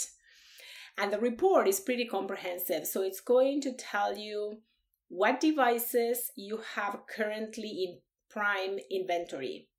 And 1.00 1.14
the 1.14 1.20
report 1.20 1.68
is 1.68 1.80
pretty 1.80 2.06
comprehensive. 2.06 2.86
So 2.86 3.02
it's 3.02 3.22
going 3.22 3.62
to 3.62 3.72
tell 3.72 4.18
you 4.18 4.58
what 5.08 5.40
devices 5.40 6.32
you 6.36 6.60
have 6.76 7.00
currently 7.08 7.70
in 7.70 8.00
prime 8.30 8.80
inventory. 8.92 9.70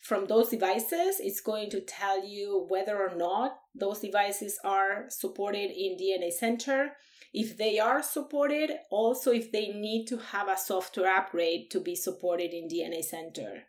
From 0.00 0.26
those 0.26 0.50
devices, 0.50 1.16
it's 1.18 1.40
going 1.40 1.70
to 1.70 1.80
tell 1.80 2.24
you 2.24 2.64
whether 2.68 2.96
or 2.96 3.14
not 3.16 3.58
those 3.74 3.98
devices 3.98 4.58
are 4.64 5.06
supported 5.08 5.72
in 5.72 5.96
DNA 6.00 6.30
Center. 6.30 6.92
If 7.34 7.58
they 7.58 7.80
are 7.80 8.02
supported, 8.02 8.70
also 8.90 9.32
if 9.32 9.50
they 9.50 9.68
need 9.68 10.06
to 10.06 10.16
have 10.16 10.48
a 10.48 10.56
software 10.56 11.14
upgrade 11.14 11.70
to 11.72 11.80
be 11.80 11.96
supported 11.96 12.54
in 12.54 12.68
DNA 12.68 13.02
Center. 13.02 13.64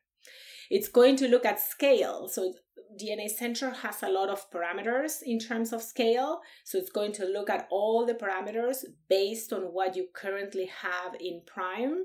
It's 0.69 0.87
going 0.87 1.15
to 1.17 1.27
look 1.27 1.45
at 1.45 1.59
scale. 1.59 2.29
So 2.29 2.53
DNA 2.99 3.29
Center 3.29 3.69
has 3.69 4.03
a 4.03 4.09
lot 4.09 4.29
of 4.29 4.49
parameters 4.51 5.21
in 5.23 5.39
terms 5.39 5.71
of 5.73 5.81
scale. 5.81 6.41
So 6.65 6.77
it's 6.77 6.91
going 6.91 7.13
to 7.13 7.25
look 7.25 7.49
at 7.49 7.67
all 7.71 8.05
the 8.05 8.13
parameters 8.13 8.83
based 9.09 9.53
on 9.53 9.61
what 9.73 9.95
you 9.95 10.07
currently 10.13 10.69
have 10.81 11.15
in 11.19 11.41
Prime. 11.45 12.03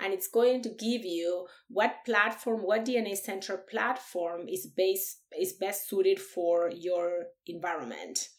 And 0.00 0.14
it's 0.14 0.28
going 0.28 0.62
to 0.62 0.70
give 0.70 1.04
you 1.04 1.46
what 1.68 1.96
platform, 2.06 2.62
what 2.62 2.86
DNA 2.86 3.16
Center 3.16 3.58
platform 3.58 4.48
is 4.48 4.66
based 4.66 5.18
is 5.38 5.52
best 5.52 5.88
suited 5.88 6.18
for 6.18 6.70
your 6.70 7.26
environment. 7.46 8.30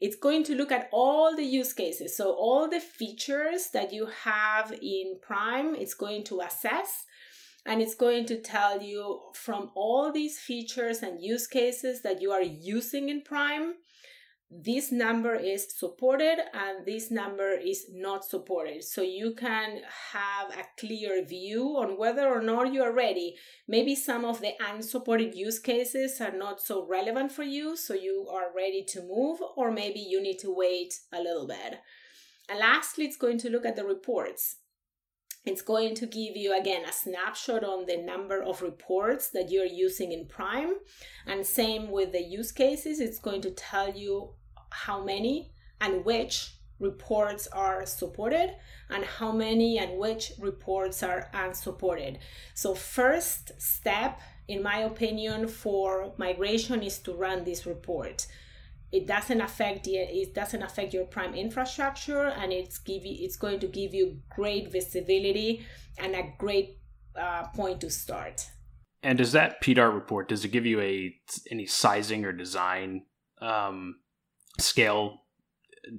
It's 0.00 0.16
going 0.16 0.44
to 0.44 0.54
look 0.54 0.70
at 0.70 0.88
all 0.92 1.34
the 1.34 1.44
use 1.44 1.72
cases. 1.72 2.16
So 2.16 2.32
all 2.32 2.68
the 2.68 2.78
features 2.78 3.70
that 3.72 3.92
you 3.92 4.06
have 4.24 4.72
in 4.80 5.18
Prime, 5.20 5.74
it's 5.74 5.94
going 5.94 6.22
to 6.24 6.40
assess 6.40 7.04
and 7.68 7.82
it's 7.82 7.94
going 7.94 8.24
to 8.24 8.40
tell 8.40 8.82
you 8.82 9.20
from 9.34 9.70
all 9.74 10.10
these 10.10 10.38
features 10.38 11.02
and 11.02 11.22
use 11.22 11.46
cases 11.46 12.00
that 12.00 12.22
you 12.22 12.32
are 12.32 12.42
using 12.42 13.10
in 13.10 13.20
Prime, 13.20 13.74
this 14.50 14.90
number 14.90 15.34
is 15.34 15.66
supported 15.78 16.38
and 16.54 16.86
this 16.86 17.10
number 17.10 17.50
is 17.52 17.84
not 17.92 18.24
supported. 18.24 18.82
So 18.84 19.02
you 19.02 19.34
can 19.34 19.82
have 20.14 20.48
a 20.48 20.64
clear 20.80 21.22
view 21.22 21.76
on 21.76 21.98
whether 21.98 22.26
or 22.26 22.40
not 22.40 22.72
you 22.72 22.82
are 22.82 22.94
ready. 22.94 23.36
Maybe 23.68 23.94
some 23.94 24.24
of 24.24 24.40
the 24.40 24.52
unsupported 24.66 25.34
use 25.34 25.58
cases 25.58 26.22
are 26.22 26.32
not 26.32 26.62
so 26.62 26.86
relevant 26.86 27.32
for 27.32 27.42
you, 27.42 27.76
so 27.76 27.92
you 27.92 28.26
are 28.32 28.56
ready 28.56 28.82
to 28.88 29.02
move, 29.02 29.40
or 29.58 29.70
maybe 29.70 30.00
you 30.00 30.22
need 30.22 30.38
to 30.38 30.54
wait 30.54 30.94
a 31.12 31.20
little 31.20 31.46
bit. 31.46 31.80
And 32.48 32.60
lastly, 32.60 33.04
it's 33.04 33.18
going 33.18 33.36
to 33.40 33.50
look 33.50 33.66
at 33.66 33.76
the 33.76 33.84
reports. 33.84 34.56
It's 35.48 35.62
going 35.62 35.94
to 35.94 36.04
give 36.04 36.36
you 36.36 36.54
again 36.60 36.84
a 36.84 36.92
snapshot 36.92 37.64
on 37.64 37.86
the 37.86 37.96
number 37.96 38.42
of 38.42 38.60
reports 38.60 39.30
that 39.30 39.50
you're 39.50 39.64
using 39.64 40.12
in 40.12 40.26
Prime. 40.26 40.74
And 41.26 41.46
same 41.46 41.90
with 41.90 42.12
the 42.12 42.20
use 42.20 42.52
cases, 42.52 43.00
it's 43.00 43.18
going 43.18 43.40
to 43.40 43.52
tell 43.52 43.90
you 43.96 44.34
how 44.68 45.02
many 45.02 45.52
and 45.80 46.04
which 46.04 46.52
reports 46.80 47.46
are 47.46 47.86
supported 47.86 48.56
and 48.90 49.02
how 49.06 49.32
many 49.32 49.78
and 49.78 49.98
which 49.98 50.32
reports 50.38 51.02
are 51.02 51.30
unsupported. 51.32 52.18
So, 52.52 52.74
first 52.74 53.52
step, 53.58 54.20
in 54.48 54.62
my 54.62 54.80
opinion, 54.80 55.48
for 55.48 56.12
migration 56.18 56.82
is 56.82 56.98
to 57.04 57.14
run 57.14 57.44
this 57.44 57.64
report. 57.64 58.26
It 58.90 59.06
doesn't 59.06 59.40
affect 59.40 59.84
the, 59.84 59.96
it 59.96 60.34
doesn't 60.34 60.62
affect 60.62 60.94
your 60.94 61.04
prime 61.04 61.34
infrastructure, 61.34 62.26
and 62.26 62.52
it's 62.52 62.78
give 62.78 63.04
you, 63.04 63.16
it's 63.24 63.36
going 63.36 63.60
to 63.60 63.66
give 63.66 63.92
you 63.92 64.20
great 64.34 64.72
visibility 64.72 65.66
and 65.98 66.14
a 66.14 66.32
great 66.38 66.78
uh, 67.18 67.48
point 67.48 67.80
to 67.82 67.90
start. 67.90 68.46
And 69.02 69.18
does 69.18 69.32
that 69.32 69.62
PDART 69.62 69.94
report 69.94 70.28
does 70.28 70.44
it 70.44 70.48
give 70.48 70.66
you 70.66 70.80
a 70.80 71.14
any 71.50 71.66
sizing 71.66 72.24
or 72.24 72.32
design 72.32 73.02
um, 73.40 73.96
scale 74.58 75.22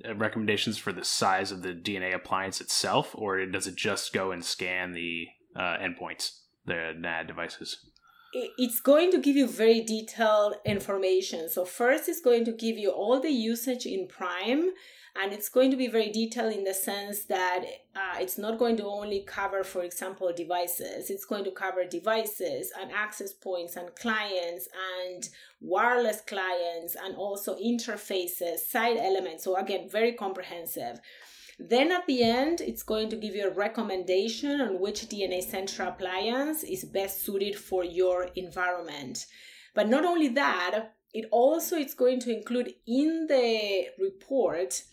uh, 0.08 0.16
recommendations 0.16 0.78
for 0.78 0.92
the 0.92 1.06
size 1.06 1.52
of 1.52 1.62
the 1.62 1.74
DNA 1.74 2.14
appliance 2.14 2.60
itself, 2.60 3.12
or 3.14 3.46
does 3.46 3.68
it 3.68 3.76
just 3.76 4.14
go 4.14 4.32
and 4.32 4.44
scan 4.44 4.92
the 4.92 5.28
uh, 5.56 5.78
endpoints, 5.78 6.32
the 6.66 6.94
NAD 6.98 7.28
devices? 7.28 7.89
It's 8.34 8.80
going 8.80 9.12
to 9.12 9.18
give 9.18 9.36
you 9.36 9.48
very 9.48 9.82
detailed 9.82 10.56
information. 10.66 11.50
So, 11.50 11.66
first, 11.66 12.08
it's 12.08 12.22
going 12.22 12.46
to 12.46 12.52
give 12.52 12.78
you 12.78 12.92
all 12.92 13.20
the 13.20 13.32
usage 13.32 13.86
in 13.86 14.08
Prime 14.08 14.70
and 15.16 15.34
it's 15.34 15.50
going 15.50 15.72
to 15.72 15.78
be 15.78 15.88
very 15.88 16.12
detailed 16.12 16.54
in 16.54 16.64
the 16.64 16.74
sense 16.74 17.26
that 17.26 17.66
uh, 17.96 18.18
it's 18.20 18.38
not 18.38 18.60
going 18.60 18.78
to 18.78 18.86
only 18.86 19.22
cover 19.22 19.64
for 19.64 19.84
example 19.84 20.32
devices. 20.36 21.10
It's 21.10 21.26
going 21.26 21.44
to 21.46 21.52
cover 21.52 21.84
devices 21.86 22.72
and 22.80 22.92
access 22.92 23.34
points 23.34 23.76
and 23.76 23.94
clients 23.96 24.68
and 25.02 25.28
wireless 25.62 26.22
clients 26.22 26.96
and 26.96 27.16
also 27.16 27.58
interfaces 27.58 28.60
side 28.60 28.98
elements. 28.98 29.44
So 29.44 29.56
again 29.56 29.90
very 29.90 30.14
comprehensive 30.14 31.00
then 31.60 31.92
at 31.92 32.08
the 32.08 32.24
end, 32.24 32.62
it's 32.62 32.84
going 32.84 33.10
to 33.10 33.18
give 33.18 33.36
you 33.36 33.48
a 33.48 33.54
recommendation 33.54 34.62
on 34.62 34.80
which 34.80 35.10
DNA 35.10 35.44
Center 35.44 35.84
appliance 35.84 36.64
is 36.64 36.86
best 36.86 37.26
suited 37.26 37.58
for 37.58 37.84
your 37.84 38.30
environment. 38.36 39.26
But 39.76 39.90
not 39.90 40.06
only 40.06 40.30
that, 40.30 40.94
it 41.14 41.26
also 41.32 41.76
is 41.76 41.94
going 41.94 42.22
to 42.22 42.36
include 42.36 42.74
in 42.88 43.28
the 43.28 43.88
report 44.00 44.84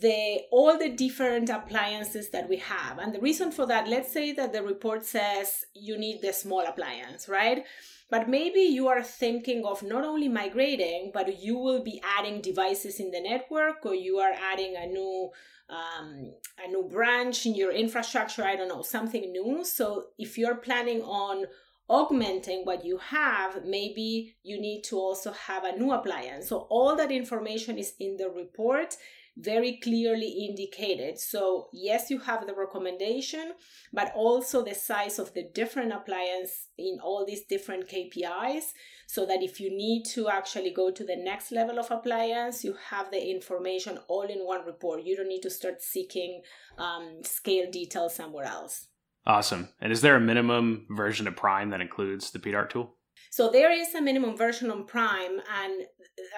the 0.00 0.40
all 0.50 0.78
the 0.78 0.88
different 0.88 1.48
appliances 1.48 2.30
that 2.30 2.48
we 2.48 2.56
have 2.56 2.98
and 2.98 3.14
the 3.14 3.20
reason 3.20 3.52
for 3.52 3.66
that 3.66 3.86
let's 3.86 4.12
say 4.12 4.32
that 4.32 4.52
the 4.52 4.60
report 4.60 5.06
says 5.06 5.64
you 5.74 5.96
need 5.96 6.20
the 6.20 6.32
small 6.32 6.66
appliance 6.66 7.28
right 7.28 7.64
but 8.10 8.28
maybe 8.28 8.60
you 8.60 8.88
are 8.88 9.02
thinking 9.02 9.64
of 9.64 9.82
not 9.82 10.04
only 10.04 10.28
migrating 10.28 11.10
but 11.12 11.40
you 11.40 11.56
will 11.56 11.82
be 11.82 12.00
adding 12.18 12.40
devices 12.40 13.00
in 13.00 13.10
the 13.10 13.20
network 13.20 13.84
or 13.84 13.94
you 13.94 14.18
are 14.18 14.32
adding 14.52 14.74
a 14.76 14.86
new 14.86 15.30
um, 15.68 16.32
a 16.64 16.68
new 16.68 16.88
branch 16.88 17.46
in 17.46 17.54
your 17.54 17.72
infrastructure 17.72 18.44
i 18.44 18.54
don't 18.54 18.68
know 18.68 18.82
something 18.82 19.32
new 19.32 19.64
so 19.64 20.06
if 20.18 20.38
you're 20.38 20.56
planning 20.56 21.02
on 21.02 21.46
augmenting 21.88 22.64
what 22.64 22.84
you 22.84 22.98
have, 22.98 23.64
maybe 23.64 24.34
you 24.42 24.60
need 24.60 24.82
to 24.82 24.96
also 24.96 25.32
have 25.32 25.64
a 25.64 25.76
new 25.76 25.92
appliance. 25.92 26.48
So 26.48 26.66
all 26.68 26.96
that 26.96 27.12
information 27.12 27.78
is 27.78 27.94
in 28.00 28.16
the 28.16 28.28
report 28.28 28.96
very 29.36 29.78
clearly 29.82 30.46
indicated. 30.48 31.18
So, 31.18 31.68
yes, 31.72 32.10
you 32.10 32.18
have 32.20 32.46
the 32.46 32.54
recommendation, 32.54 33.52
but 33.92 34.12
also 34.14 34.64
the 34.64 34.74
size 34.74 35.18
of 35.18 35.34
the 35.34 35.44
different 35.54 35.92
appliance 35.92 36.68
in 36.78 36.98
all 37.02 37.26
these 37.26 37.44
different 37.44 37.88
KPIs, 37.88 38.72
so 39.06 39.26
that 39.26 39.42
if 39.42 39.60
you 39.60 39.70
need 39.70 40.04
to 40.14 40.28
actually 40.28 40.70
go 40.70 40.90
to 40.90 41.04
the 41.04 41.16
next 41.16 41.52
level 41.52 41.78
of 41.78 41.90
appliance, 41.90 42.64
you 42.64 42.74
have 42.90 43.10
the 43.10 43.30
information 43.30 43.98
all 44.08 44.22
in 44.22 44.38
one 44.38 44.64
report. 44.64 45.04
You 45.04 45.16
don't 45.16 45.28
need 45.28 45.42
to 45.42 45.50
start 45.50 45.82
seeking 45.82 46.42
um, 46.78 47.20
scale 47.22 47.70
details 47.70 48.14
somewhere 48.14 48.46
else. 48.46 48.86
Awesome. 49.26 49.68
And 49.80 49.92
is 49.92 50.00
there 50.00 50.16
a 50.16 50.20
minimum 50.20 50.86
version 50.90 51.26
of 51.26 51.36
Prime 51.36 51.70
that 51.70 51.80
includes 51.80 52.30
the 52.30 52.38
PDART 52.38 52.70
tool? 52.70 52.94
So 53.30 53.50
there 53.50 53.72
is 53.72 53.94
a 53.94 54.00
minimum 54.00 54.36
version 54.36 54.70
on 54.70 54.86
Prime, 54.86 55.40
and, 55.62 55.82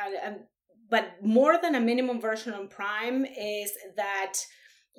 and, 0.05 0.15
and 0.23 0.37
but 0.91 1.23
more 1.23 1.59
than 1.61 1.75
a 1.75 1.81
minimum 1.81 2.21
version 2.21 2.53
on 2.53 2.69
Prime 2.69 3.25
is 3.25 3.73
that 3.97 4.35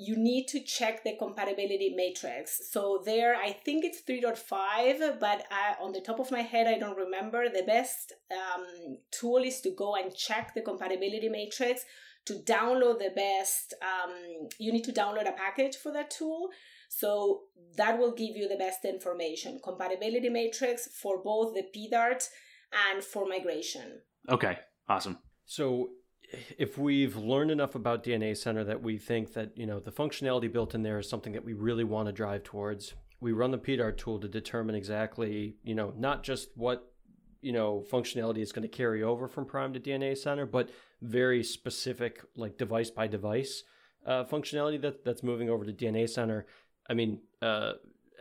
you 0.01 0.15
need 0.15 0.47
to 0.47 0.61
check 0.61 1.03
the 1.03 1.17
compatibility 1.17 1.93
matrix. 1.93 2.71
So 2.71 3.01
there, 3.03 3.35
I 3.35 3.51
think 3.51 3.83
it's 3.83 4.01
3.5, 4.01 5.19
but 5.19 5.43
I, 5.51 5.75
on 5.81 5.91
the 5.91 5.99
top 5.99 6.19
of 6.19 6.31
my 6.31 6.41
head, 6.41 6.67
I 6.67 6.79
don't 6.79 6.97
remember. 6.97 7.49
The 7.49 7.63
best 7.63 8.13
um, 8.31 8.97
tool 9.11 9.39
is 9.43 9.59
to 9.61 9.71
go 9.71 9.95
and 9.95 10.15
check 10.15 10.53
the 10.55 10.61
compatibility 10.61 11.27
matrix. 11.27 11.83
To 12.27 12.35
download 12.45 12.99
the 12.99 13.11
best, 13.13 13.73
um, 13.81 14.13
you 14.57 14.71
need 14.71 14.85
to 14.85 14.93
download 14.93 15.27
a 15.27 15.33
package 15.33 15.75
for 15.75 15.91
that 15.91 16.11
tool. 16.11 16.49
So 16.87 17.41
that 17.75 17.99
will 17.99 18.13
give 18.13 18.37
you 18.37 18.47
the 18.47 18.55
best 18.55 18.85
information. 18.85 19.59
Compatibility 19.61 20.29
matrix 20.29 20.87
for 21.01 21.21
both 21.21 21.53
the 21.53 21.63
PDART 21.75 22.25
and 22.89 23.03
for 23.03 23.27
migration. 23.27 24.01
Okay, 24.29 24.59
awesome. 24.87 25.17
So 25.49 25.89
if 26.59 26.77
we've 26.77 27.15
learned 27.15 27.49
enough 27.49 27.73
about 27.73 28.03
DNA 28.03 28.37
Center 28.37 28.63
that 28.65 28.83
we 28.83 28.99
think 28.99 29.33
that, 29.33 29.57
you 29.57 29.65
know, 29.65 29.79
the 29.79 29.91
functionality 29.91 30.51
built 30.51 30.75
in 30.75 30.83
there 30.83 30.99
is 30.99 31.09
something 31.09 31.33
that 31.33 31.43
we 31.43 31.53
really 31.53 31.83
want 31.83 32.05
to 32.05 32.11
drive 32.11 32.43
towards, 32.43 32.93
we 33.19 33.31
run 33.31 33.49
the 33.49 33.57
PDART 33.57 33.97
tool 33.97 34.19
to 34.19 34.27
determine 34.27 34.75
exactly, 34.75 35.55
you 35.63 35.73
know, 35.73 35.91
not 35.97 36.21
just 36.21 36.49
what, 36.55 36.93
you 37.41 37.51
know, 37.51 37.83
functionality 37.91 38.43
is 38.43 38.51
going 38.51 38.61
to 38.61 38.77
carry 38.77 39.01
over 39.01 39.27
from 39.27 39.43
Prime 39.43 39.73
to 39.73 39.79
DNA 39.79 40.15
Center, 40.15 40.45
but 40.45 40.69
very 41.01 41.43
specific, 41.43 42.23
like 42.35 42.59
device 42.59 42.91
by 42.91 43.07
device 43.07 43.63
uh, 44.05 44.25
functionality 44.25 44.79
that 44.79 45.03
that's 45.03 45.23
moving 45.23 45.49
over 45.49 45.65
to 45.65 45.73
DNA 45.73 46.07
Center. 46.07 46.45
I 46.87 46.93
mean, 46.93 47.21
uh, 47.41 47.73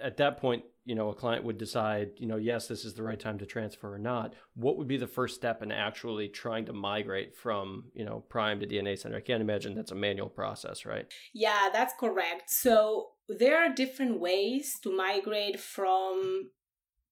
at 0.03 0.17
that 0.17 0.39
point, 0.39 0.65
you 0.89 0.95
know 0.95 1.11
a 1.11 1.15
client 1.15 1.45
would 1.45 1.59
decide 1.59 2.13
you 2.17 2.27
know 2.27 2.39
yes 2.39 2.67
this 2.67 2.83
is 2.83 2.95
the 2.95 3.03
right 3.03 3.21
time 3.21 3.39
to 3.39 3.45
transfer 3.45 3.93
or 3.93 3.99
not 3.99 4.33
what 4.55 4.79
would 4.79 4.89
be 4.89 4.97
the 4.97 5.07
first 5.07 5.35
step 5.35 5.63
in 5.63 5.71
actually 5.71 6.29
trying 6.29 6.65
to 6.65 6.73
migrate 6.73 7.37
from 7.37 7.85
you 7.93 8.07
know 8.07 8.21
prime 8.31 8.59
to 8.59 8.67
dna 8.67 8.99
center? 8.99 9.19
I 9.19 9.21
can't 9.21 9.43
imagine 9.43 9.75
that's 9.75 9.93
a 9.93 9.95
manual 9.95 10.31
process 10.31 10.87
right? 10.87 11.07
Yeah 11.35 11.69
that's 11.71 11.93
correct. 12.01 12.51
So 12.51 13.11
there 13.29 13.59
are 13.59 13.69
different 13.75 14.19
ways 14.19 14.79
to 14.83 14.97
migrate 14.97 15.61
from 15.61 16.49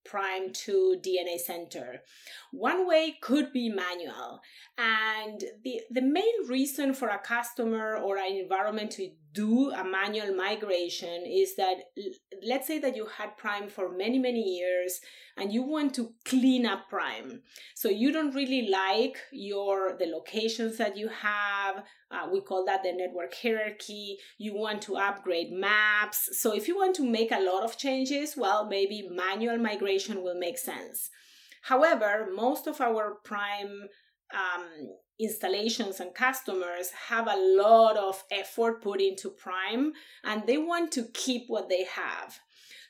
prime 0.07 0.55
to 0.55 0.97
dna 1.05 1.39
center. 1.39 2.01
One 2.53 2.89
way 2.89 3.17
could 3.21 3.53
be 3.53 3.69
manual 3.69 4.41
and 4.79 5.45
the 5.65 5.83
the 5.91 6.01
main 6.01 6.49
reason 6.49 6.95
for 6.95 7.09
a 7.09 7.19
customer 7.19 7.99
or 7.99 8.17
an 8.17 8.37
environment 8.37 8.93
to 8.93 9.11
do 9.37 9.70
a 9.70 9.85
manual 9.85 10.35
migration 10.35 11.25
is 11.27 11.55
that 11.57 11.77
let's 12.42 12.66
say 12.66 12.79
that 12.79 12.96
you 12.96 13.07
had 13.18 13.37
prime 13.37 13.68
for 13.68 13.94
many 13.94 14.18
many 14.18 14.40
years 14.40 15.01
and 15.37 15.53
you 15.53 15.62
want 15.62 15.94
to 15.94 16.14
clean 16.25 16.64
up 16.64 16.88
prime. 16.88 17.42
So 17.75 17.90
you 17.90 18.11
don't 18.11 18.35
really 18.35 18.68
like 18.68 19.18
your 19.31 19.96
the 19.99 20.07
locations 20.07 20.79
that 20.79 20.96
you 20.96 21.09
have 21.09 21.85
uh, 22.11 22.29
we 22.33 22.40
call 22.40 22.64
that 22.64 22.83
the 22.83 22.92
network 22.92 23.35
hierarchy. 23.35 24.16
You 24.38 24.55
want 24.55 24.81
to 24.83 24.96
upgrade 24.96 25.51
maps. 25.53 26.31
So 26.40 26.55
if 26.55 26.68
you 26.68 26.77
want 26.77 26.94
to 26.96 27.05
make 27.18 27.33
a 27.33 27.44
lot 27.51 27.62
of 27.62 27.77
changes 27.77 28.37
well 28.37 28.66
maybe 28.66 29.09
manual 29.11 29.59
migration 29.59 30.22
will 30.22 30.38
make 30.38 30.59
sense. 30.59 31.11
However 31.62 32.29
most 32.35 32.66
of 32.66 32.81
our 32.81 33.16
prime 33.25 33.75
um, 34.35 34.66
installations 35.18 36.00
and 36.00 36.14
customers 36.14 36.90
have 37.09 37.26
a 37.26 37.37
lot 37.37 37.96
of 37.96 38.22
effort 38.31 38.83
put 38.83 39.00
into 39.00 39.31
Prime 39.31 39.92
and 40.24 40.46
they 40.46 40.59
want 40.59 40.92
to 40.92 41.05
keep 41.14 41.44
what 41.48 41.68
they 41.68 41.85
have. 41.85 42.38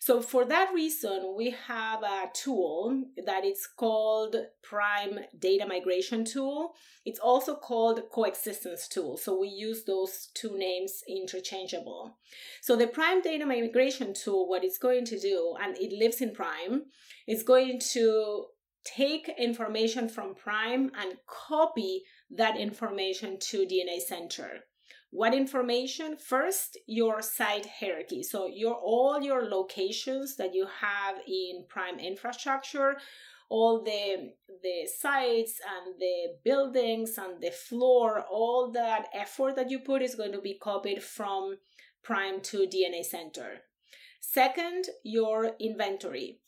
So 0.06 0.20
for 0.20 0.44
that 0.44 0.72
reason, 0.72 1.34
we 1.36 1.50
have 1.66 2.02
a 2.04 2.30
tool 2.32 3.06
that 3.24 3.44
is 3.44 3.66
called 3.76 4.36
Prime 4.62 5.18
Data 5.36 5.66
Migration 5.66 6.24
Tool. 6.24 6.74
It's 7.04 7.18
also 7.18 7.56
called 7.56 8.02
Coexistence 8.12 8.86
Tool. 8.86 9.16
So 9.16 9.36
we 9.36 9.48
use 9.48 9.84
those 9.84 10.28
two 10.34 10.56
names 10.56 11.02
interchangeable. 11.08 12.18
So 12.60 12.76
the 12.76 12.86
Prime 12.86 13.20
Data 13.20 13.46
Migration 13.46 14.14
Tool, 14.14 14.48
what 14.48 14.62
it's 14.62 14.78
going 14.78 15.06
to 15.06 15.18
do, 15.18 15.56
and 15.60 15.76
it 15.78 15.92
lives 15.92 16.20
in 16.20 16.32
Prime, 16.32 16.84
is 17.26 17.42
going 17.42 17.80
to 17.94 18.44
take 18.84 19.28
information 19.36 20.08
from 20.08 20.34
Prime 20.36 20.92
and 21.00 21.16
copy 21.26 22.04
that 22.30 22.56
information 22.56 23.38
to 23.38 23.66
DNA 23.66 24.00
Center. 24.00 24.60
What 25.10 25.34
information? 25.34 26.16
First, 26.16 26.78
your 26.86 27.22
site 27.22 27.66
hierarchy. 27.80 28.22
So 28.22 28.46
your 28.46 28.74
all 28.74 29.20
your 29.22 29.48
locations 29.48 30.36
that 30.36 30.54
you 30.54 30.66
have 30.80 31.16
in 31.26 31.64
Prime 31.68 31.98
infrastructure, 31.98 32.96
all 33.48 33.82
the 33.82 34.32
the 34.62 34.88
sites 34.98 35.60
and 35.60 35.94
the 35.98 36.36
buildings 36.44 37.16
and 37.18 37.40
the 37.40 37.52
floor, 37.52 38.24
all 38.30 38.72
that 38.72 39.06
effort 39.14 39.56
that 39.56 39.70
you 39.70 39.78
put 39.78 40.02
is 40.02 40.16
going 40.16 40.32
to 40.32 40.40
be 40.40 40.58
copied 40.58 41.02
from 41.02 41.56
Prime 42.02 42.40
to 42.40 42.66
DNA 42.66 43.04
Center. 43.04 43.62
Second, 44.20 44.86
your 45.04 45.52
inventory. 45.60 46.40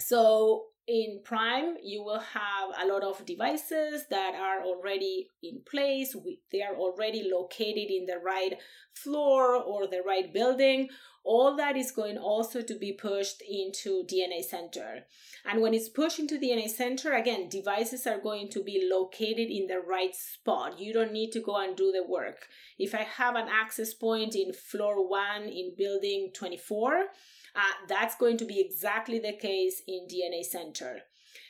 So 0.00 0.66
in 0.88 1.20
Prime, 1.24 1.74
you 1.82 2.02
will 2.02 2.20
have 2.20 2.70
a 2.80 2.86
lot 2.86 3.02
of 3.02 3.26
devices 3.26 4.04
that 4.10 4.34
are 4.34 4.62
already 4.62 5.30
in 5.42 5.60
place. 5.68 6.14
They 6.52 6.62
are 6.62 6.76
already 6.76 7.28
located 7.32 7.90
in 7.90 8.06
the 8.06 8.18
right 8.24 8.54
floor 8.94 9.56
or 9.56 9.88
the 9.88 10.02
right 10.06 10.32
building. 10.32 10.88
All 11.26 11.56
that 11.56 11.76
is 11.76 11.90
going 11.90 12.18
also 12.18 12.62
to 12.62 12.74
be 12.78 12.92
pushed 12.92 13.42
into 13.42 14.04
DNA 14.04 14.44
Center. 14.44 15.06
And 15.44 15.60
when 15.60 15.74
it's 15.74 15.88
pushed 15.88 16.20
into 16.20 16.38
DNA 16.38 16.68
Center, 16.68 17.14
again, 17.14 17.48
devices 17.48 18.06
are 18.06 18.20
going 18.20 18.48
to 18.50 18.62
be 18.62 18.88
located 18.88 19.50
in 19.50 19.66
the 19.66 19.80
right 19.80 20.14
spot. 20.14 20.78
You 20.78 20.92
don't 20.92 21.12
need 21.12 21.32
to 21.32 21.40
go 21.40 21.56
and 21.56 21.76
do 21.76 21.90
the 21.90 22.08
work. 22.08 22.46
If 22.78 22.94
I 22.94 23.02
have 23.02 23.34
an 23.34 23.48
access 23.48 23.92
point 23.92 24.36
in 24.36 24.52
floor 24.52 25.08
one 25.08 25.48
in 25.48 25.74
building 25.76 26.30
24, 26.32 26.94
uh, 26.94 27.60
that's 27.88 28.14
going 28.14 28.38
to 28.38 28.44
be 28.44 28.60
exactly 28.60 29.18
the 29.18 29.32
case 29.32 29.82
in 29.88 30.06
DNA 30.06 30.44
Center. 30.44 31.00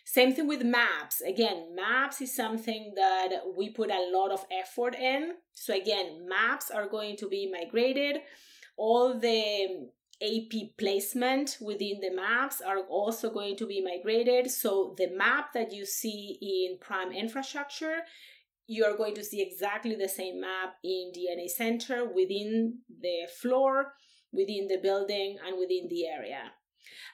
Same 0.06 0.32
thing 0.32 0.46
with 0.46 0.62
maps. 0.62 1.20
Again, 1.20 1.74
maps 1.74 2.20
is 2.20 2.34
something 2.34 2.92
that 2.94 3.28
we 3.56 3.70
put 3.70 3.90
a 3.90 4.08
lot 4.10 4.30
of 4.30 4.46
effort 4.50 4.94
in. 4.94 5.32
So, 5.52 5.74
again, 5.74 6.26
maps 6.28 6.70
are 6.70 6.88
going 6.88 7.16
to 7.16 7.28
be 7.28 7.50
migrated. 7.50 8.22
All 8.76 9.18
the 9.18 9.66
um, 9.70 9.88
AP 10.22 10.76
placement 10.78 11.58
within 11.60 12.00
the 12.00 12.14
maps 12.14 12.60
are 12.60 12.80
also 12.80 13.30
going 13.30 13.56
to 13.56 13.66
be 13.66 13.82
migrated. 13.82 14.50
So, 14.50 14.94
the 14.96 15.10
map 15.10 15.52
that 15.54 15.72
you 15.72 15.84
see 15.84 16.38
in 16.40 16.78
Prime 16.78 17.12
infrastructure, 17.12 17.98
you 18.66 18.84
are 18.84 18.96
going 18.96 19.14
to 19.14 19.24
see 19.24 19.42
exactly 19.42 19.94
the 19.94 20.08
same 20.08 20.40
map 20.40 20.76
in 20.82 21.12
DNA 21.16 21.48
Center 21.48 22.04
within 22.04 22.78
the 23.00 23.28
floor 23.40 23.92
within 24.36 24.68
the 24.68 24.78
building 24.78 25.38
and 25.44 25.58
within 25.58 25.88
the 25.88 26.06
area. 26.06 26.52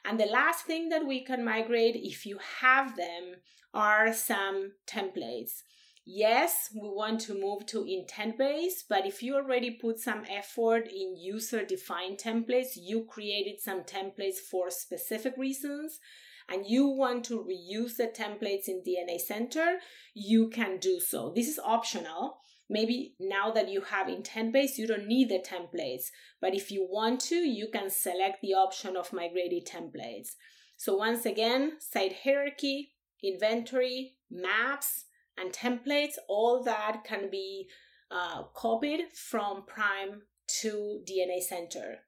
And 0.05 0.19
the 0.19 0.27
last 0.27 0.65
thing 0.67 0.89
that 0.91 1.07
we 1.07 1.25
can 1.25 1.45
migrate, 1.45 1.97
if 1.97 2.27
you 2.27 2.39
have 2.61 2.97
them, 2.97 3.37
are 3.73 4.13
some 4.13 4.73
templates. 4.87 5.63
Yes, 6.05 6.69
we 6.75 6.89
want 6.89 7.21
to 7.23 7.41
move 7.41 7.65
to 7.67 7.85
intent 7.85 8.37
based, 8.37 8.87
but 8.89 9.07
if 9.07 9.23
you 9.23 9.37
already 9.37 9.71
put 9.71 10.01
some 10.01 10.25
effort 10.29 10.89
in 10.89 11.17
user 11.17 11.65
defined 11.65 12.19
templates, 12.19 12.77
you 12.77 13.05
created 13.05 13.61
some 13.61 13.83
templates 13.83 14.39
for 14.39 14.69
specific 14.69 15.35
reasons, 15.37 16.01
and 16.49 16.67
you 16.67 16.89
want 16.89 17.25
to 17.27 17.45
reuse 17.45 17.97
the 17.97 18.09
templates 18.09 18.67
in 18.67 18.83
DNA 18.83 19.21
Center, 19.21 19.79
you 20.13 20.49
can 20.49 20.79
do 20.79 20.99
so. 20.99 21.33
This 21.37 21.47
is 21.47 21.61
optional. 21.65 22.39
Maybe 22.69 23.15
now 23.21 23.53
that 23.53 23.69
you 23.69 23.83
have 23.83 24.09
intent 24.09 24.53
based, 24.53 24.79
you 24.79 24.89
don't 24.89 25.07
need 25.07 25.29
the 25.29 25.39
templates. 25.39 26.07
But 26.41 26.55
if 26.55 26.73
you 26.73 26.85
want 26.91 27.21
to, 27.23 27.37
you 27.37 27.69
can 27.73 27.91
select 27.91 28.41
the 28.43 28.55
option 28.55 28.97
of 28.97 29.13
migrated 29.13 29.67
templates. 29.67 30.31
So 30.77 30.97
once 30.97 31.27
again, 31.27 31.75
site 31.79 32.17
hierarchy, 32.25 32.95
inventory, 33.23 34.17
maps, 34.29 35.05
and 35.37 35.53
templates, 35.53 36.15
all 36.29 36.63
that 36.65 37.05
can 37.05 37.31
be 37.31 37.69
uh, 38.11 38.43
copied 38.55 39.01
from 39.15 39.65
Prime 39.67 40.23
to 40.61 41.01
DNA 41.09 41.41
Center. 41.41 41.99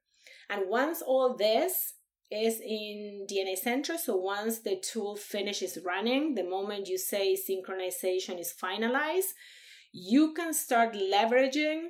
And 0.49 0.69
once 0.69 1.01
all 1.01 1.35
this 1.35 1.93
is 2.31 2.59
in 2.59 3.25
DNA 3.29 3.57
Center, 3.57 3.97
so 3.97 4.15
once 4.15 4.59
the 4.59 4.77
tool 4.77 5.15
finishes 5.15 5.77
running, 5.83 6.35
the 6.35 6.43
moment 6.43 6.87
you 6.87 6.97
say 6.97 7.35
synchronization 7.35 8.39
is 8.39 8.53
finalized, 8.53 9.33
you 9.91 10.33
can 10.33 10.53
start 10.53 10.93
leveraging 10.93 11.87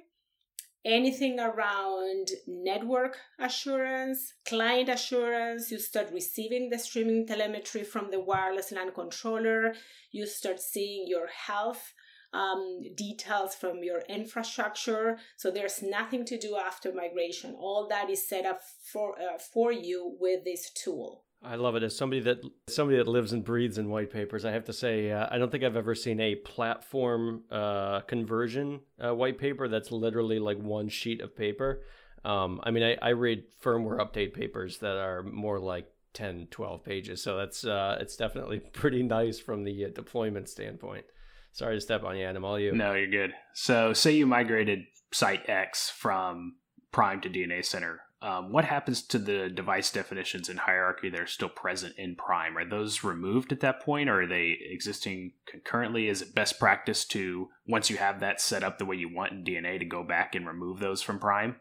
anything 0.86 1.40
around 1.40 2.30
network 2.48 3.18
assurance, 3.40 4.34
client 4.48 4.88
assurance. 4.88 5.72
You 5.72 5.80
start 5.80 6.12
receiving 6.14 6.70
the 6.70 6.78
streaming 6.78 7.26
telemetry 7.26 7.84
from 7.84 8.12
the 8.12 8.20
wireless 8.20 8.72
LAN 8.72 8.92
controller. 8.94 9.74
You 10.12 10.28
start 10.28 10.60
seeing 10.60 11.08
your 11.08 11.28
health 11.28 11.94
um, 12.34 12.82
details 12.96 13.56
from 13.56 13.84
your 13.84 14.02
infrastructure. 14.08 15.18
So 15.38 15.50
there's 15.50 15.82
nothing 15.82 16.26
to 16.26 16.38
do 16.38 16.56
after 16.56 16.94
migration. 16.94 17.56
All 17.58 17.88
that 17.90 18.10
is 18.10 18.28
set 18.28 18.46
up 18.46 18.62
for 18.92 19.16
uh, 19.20 19.38
for 19.38 19.72
you 19.72 20.16
with 20.20 20.44
this 20.44 20.70
tool. 20.72 21.25
I 21.46 21.56
love 21.56 21.76
it. 21.76 21.84
As 21.84 21.96
somebody 21.96 22.22
that 22.22 22.42
somebody 22.68 22.98
that 22.98 23.08
lives 23.08 23.32
and 23.32 23.44
breathes 23.44 23.78
in 23.78 23.90
white 23.90 24.12
papers, 24.12 24.46
I 24.46 24.52
have 24.52 24.66
to 24.66 24.74
say 24.74 25.12
uh, 25.12 25.28
I 25.30 25.38
don't 25.38 25.52
think 25.52 25.64
I've 25.64 25.76
ever 25.76 25.96
seen 25.96 26.20
a 26.20 26.36
platform 26.36 27.44
uh, 27.52 28.02
conversion 28.02 28.82
uh, 29.04 29.14
white 29.14 29.38
paper 29.38 29.68
that's 29.68 29.92
literally 29.92 30.40
like 30.40 30.58
one 30.58 30.90
sheet 30.90 31.22
of 31.22 31.36
paper. 31.36 31.84
Um, 32.24 32.60
I 32.64 32.72
mean, 32.72 32.84
I, 32.84 32.98
I, 33.02 33.10
read 33.10 33.44
firmware 33.64 34.00
update 34.00 34.34
papers 34.34 34.80
that 34.80 34.98
are 34.98 35.22
more 35.22 35.60
like 35.60 35.88
10, 36.16 36.48
12 36.50 36.84
pages. 36.84 37.22
So 37.22 37.38
that's 37.38 37.64
uh, 37.64 37.98
it's 38.02 38.16
definitely 38.16 38.60
pretty 38.74 39.04
nice 39.04 39.40
from 39.40 39.64
the 39.64 39.86
uh, 39.86 39.90
deployment 39.90 40.50
standpoint. 40.50 41.06
Sorry 41.52 41.76
to 41.76 41.82
step 41.82 42.04
on 42.04 42.18
you, 42.18 42.26
Adam. 42.26 42.44
All 42.44 42.60
you. 42.60 42.74
No, 42.74 42.96
you're 42.96 43.08
good. 43.08 43.34
So, 43.54 43.94
say 43.94 44.12
you 44.12 44.26
migrated 44.26 44.86
Site 45.12 45.48
X 45.48 45.90
from 45.90 46.56
Prime 46.92 47.22
to 47.22 47.30
DNA 47.30 47.64
Center 47.64 48.02
um, 48.26 48.52
what 48.52 48.66
happens 48.66 49.04
to 49.04 49.20
the 49.20 49.50
device 49.50 49.92
definitions 49.92 50.50
and 50.50 50.58
hierarchy 50.58 51.10
that 51.10 51.22
are 51.22 51.28
still 51.28 51.48
present 51.48 51.94
in 51.96 52.16
Prime? 52.16 52.58
Are 52.58 52.68
those 52.68 53.04
removed 53.04 53.52
at 53.52 53.60
that 53.60 53.82
point, 53.82 54.10
or 54.10 54.24
are 54.24 54.28
they 54.28 54.58
existing 54.60 55.34
concurrently? 55.46 56.10
Is 56.10 56.24
it 56.24 56.34
best 56.34 56.60
practice 56.60 57.06
to 57.06 57.50
once 57.68 57.92
you 57.92 57.98
have 57.98 58.22
that 58.22 58.42
set 58.42 58.64
up 58.64 58.80
the 58.80 58.86
way 58.86 58.96
you 58.96 59.14
want 59.14 59.34
in 59.34 59.44
DNA 59.44 59.78
to 59.78 59.86
go 59.86 60.04
back 60.04 60.34
and 60.34 60.48
remove 60.48 60.80
those 60.80 61.04
from 61.04 61.20
Prime? 61.20 61.58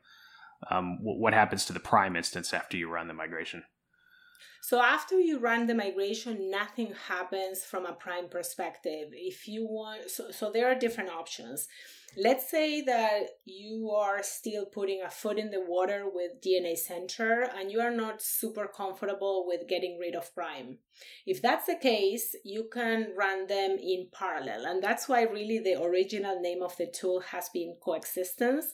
Um, 0.70 1.00
what 1.02 1.34
happens 1.34 1.66
to 1.66 1.74
the 1.74 1.80
Prime 1.80 2.16
instance 2.16 2.54
after 2.54 2.78
you 2.78 2.88
run 2.88 3.08
the 3.08 3.14
migration? 3.14 3.64
So 4.64 4.80
after 4.80 5.20
you 5.20 5.40
run 5.40 5.66
the 5.66 5.74
migration, 5.74 6.50
nothing 6.50 6.94
happens 7.06 7.62
from 7.62 7.84
a 7.84 7.92
Prime 7.92 8.28
perspective. 8.30 9.08
If 9.12 9.46
you 9.46 9.66
want, 9.66 10.10
so, 10.10 10.30
so 10.30 10.50
there 10.50 10.70
are 10.70 10.74
different 10.74 11.10
options. 11.10 11.68
Let's 12.16 12.50
say 12.50 12.80
that 12.80 13.24
you 13.44 13.90
are 13.90 14.22
still 14.22 14.64
putting 14.64 15.02
a 15.02 15.10
foot 15.10 15.38
in 15.38 15.50
the 15.50 15.60
water 15.60 16.04
with 16.10 16.40
DNA 16.40 16.78
Center 16.78 17.46
and 17.58 17.70
you 17.70 17.80
are 17.80 17.90
not 17.90 18.22
super 18.22 18.66
comfortable 18.66 19.44
with 19.46 19.68
getting 19.68 19.98
rid 19.98 20.14
of 20.14 20.34
Prime. 20.34 20.78
If 21.26 21.42
that's 21.42 21.66
the 21.66 21.76
case, 21.76 22.34
you 22.42 22.70
can 22.72 23.12
run 23.14 23.48
them 23.48 23.72
in 23.72 24.08
parallel. 24.12 24.64
And 24.64 24.82
that's 24.82 25.08
why, 25.10 25.24
really, 25.24 25.58
the 25.58 25.82
original 25.82 26.40
name 26.40 26.62
of 26.62 26.74
the 26.78 26.86
tool 26.86 27.20
has 27.20 27.50
been 27.50 27.76
coexistence. 27.84 28.72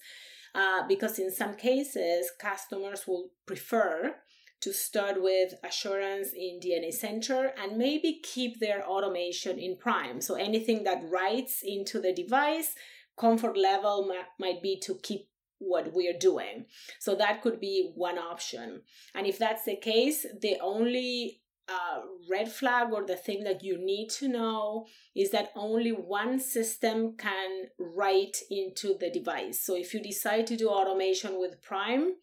Uh, 0.55 0.87
because 0.87 1.19
in 1.19 1.33
some 1.33 1.55
cases, 1.55 2.31
customers 2.39 3.07
will 3.07 3.31
prefer 3.47 4.17
to 4.61 4.73
start 4.73 5.23
with 5.23 5.55
assurance 5.65 6.33
in 6.35 6.61
DNA 6.63 6.93
Center 6.93 7.53
and 7.61 7.79
maybe 7.79 8.21
keep 8.23 8.61
their 8.61 8.87
automation 8.87 9.59
in 9.59 9.77
Prime. 9.77 10.21
So 10.21 10.35
anything 10.35 10.85
that 10.85 11.03
writes 11.11 11.63
into 11.65 12.01
the 12.01 12.13
device 12.13 12.75
comfort 13.19 13.57
level 13.57 14.13
might 14.39 14.63
be 14.63 14.79
to 14.81 14.99
keep 15.03 15.29
what 15.59 15.93
we're 15.93 16.19
doing. 16.19 16.65
So 16.99 17.15
that 17.17 17.43
could 17.43 17.61
be 17.61 17.93
one 17.95 18.19
option. 18.19 18.83
And 19.15 19.27
if 19.27 19.39
that's 19.39 19.65
the 19.65 19.77
case, 19.77 20.25
the 20.41 20.57
only 20.63 21.41
uh, 21.69 22.01
red 22.29 22.51
flag 22.51 22.93
or 22.93 23.07
the 23.07 23.17
thing 23.17 23.45
that 23.45 23.63
you 23.63 23.79
need 23.79 24.09
to 24.09 24.27
know 24.27 24.87
is 25.15 25.31
that 25.31 25.53
only 25.55 25.91
one 25.91 26.41
system 26.41 27.15
can 27.17 27.67
write 27.79 28.39
into 28.51 28.97
the 28.99 29.11
device. 29.11 29.61
So 29.61 29.77
if 29.77 29.95
you 29.95 30.03
decide 30.03 30.47
to 30.49 30.57
do 30.57 30.69
automation 30.69 31.39
with 31.39 31.63
Prime, 31.63 32.15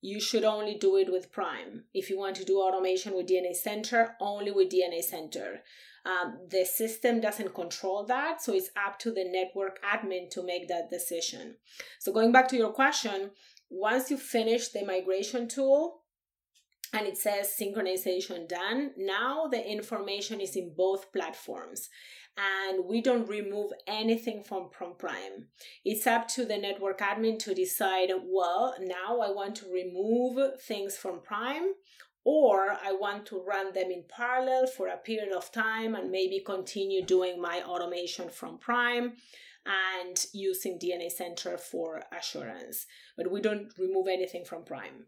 you 0.00 0.20
should 0.20 0.44
only 0.44 0.74
do 0.74 0.96
it 0.96 1.10
with 1.10 1.32
Prime. 1.32 1.84
If 1.92 2.08
you 2.08 2.18
want 2.18 2.36
to 2.36 2.44
do 2.44 2.60
automation 2.60 3.14
with 3.14 3.28
DNA 3.28 3.54
Center, 3.54 4.16
only 4.20 4.50
with 4.50 4.70
DNA 4.70 5.02
Center. 5.02 5.62
Um, 6.04 6.38
the 6.48 6.64
system 6.64 7.20
doesn't 7.20 7.54
control 7.54 8.04
that, 8.04 8.40
so 8.42 8.54
it's 8.54 8.70
up 8.74 8.98
to 9.00 9.10
the 9.12 9.24
network 9.24 9.78
admin 9.82 10.30
to 10.30 10.42
make 10.42 10.66
that 10.68 10.88
decision. 10.88 11.56
So, 11.98 12.10
going 12.10 12.32
back 12.32 12.48
to 12.48 12.56
your 12.56 12.72
question, 12.72 13.32
once 13.68 14.10
you 14.10 14.16
finish 14.16 14.68
the 14.68 14.84
migration 14.84 15.46
tool 15.46 16.00
and 16.94 17.06
it 17.06 17.18
says 17.18 17.54
synchronization 17.60 18.48
done, 18.48 18.92
now 18.96 19.46
the 19.46 19.62
information 19.62 20.40
is 20.40 20.56
in 20.56 20.72
both 20.74 21.12
platforms 21.12 21.90
and 22.36 22.84
we 22.86 23.00
don't 23.00 23.28
remove 23.28 23.72
anything 23.86 24.42
from, 24.42 24.70
from 24.70 24.94
Prime. 24.94 25.48
It's 25.84 26.06
up 26.06 26.28
to 26.28 26.44
the 26.44 26.58
network 26.58 27.00
admin 27.00 27.38
to 27.40 27.54
decide, 27.54 28.10
well, 28.24 28.74
now 28.80 29.20
I 29.20 29.30
want 29.30 29.56
to 29.56 29.72
remove 29.72 30.60
things 30.60 30.96
from 30.96 31.20
Prime 31.20 31.72
or 32.24 32.76
I 32.82 32.92
want 32.92 33.26
to 33.26 33.42
run 33.42 33.72
them 33.72 33.90
in 33.90 34.04
parallel 34.08 34.66
for 34.66 34.88
a 34.88 34.96
period 34.96 35.32
of 35.32 35.50
time 35.52 35.94
and 35.94 36.10
maybe 36.10 36.42
continue 36.44 37.04
doing 37.04 37.40
my 37.40 37.62
automation 37.62 38.28
from 38.28 38.58
Prime 38.58 39.14
and 39.66 40.26
using 40.32 40.78
DNA 40.78 41.10
Center 41.10 41.58
for 41.58 42.02
assurance. 42.16 42.86
But 43.16 43.30
we 43.30 43.40
don't 43.40 43.72
remove 43.78 44.06
anything 44.08 44.44
from 44.44 44.64
Prime. 44.64 45.06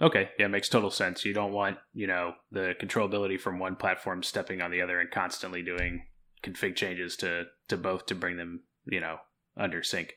Okay, 0.00 0.30
yeah, 0.38 0.48
makes 0.48 0.68
total 0.68 0.90
sense. 0.90 1.24
You 1.24 1.34
don't 1.34 1.52
want, 1.52 1.78
you 1.92 2.06
know, 2.06 2.32
the 2.50 2.74
controllability 2.80 3.40
from 3.40 3.58
one 3.58 3.76
platform 3.76 4.22
stepping 4.22 4.60
on 4.60 4.70
the 4.70 4.80
other 4.80 4.98
and 4.98 5.10
constantly 5.10 5.62
doing 5.62 6.02
config 6.44 6.76
changes 6.76 7.16
to 7.16 7.46
to 7.68 7.76
both 7.76 8.06
to 8.06 8.14
bring 8.14 8.36
them, 8.36 8.64
you 8.84 9.00
know, 9.00 9.18
under 9.56 9.82
sync. 9.82 10.14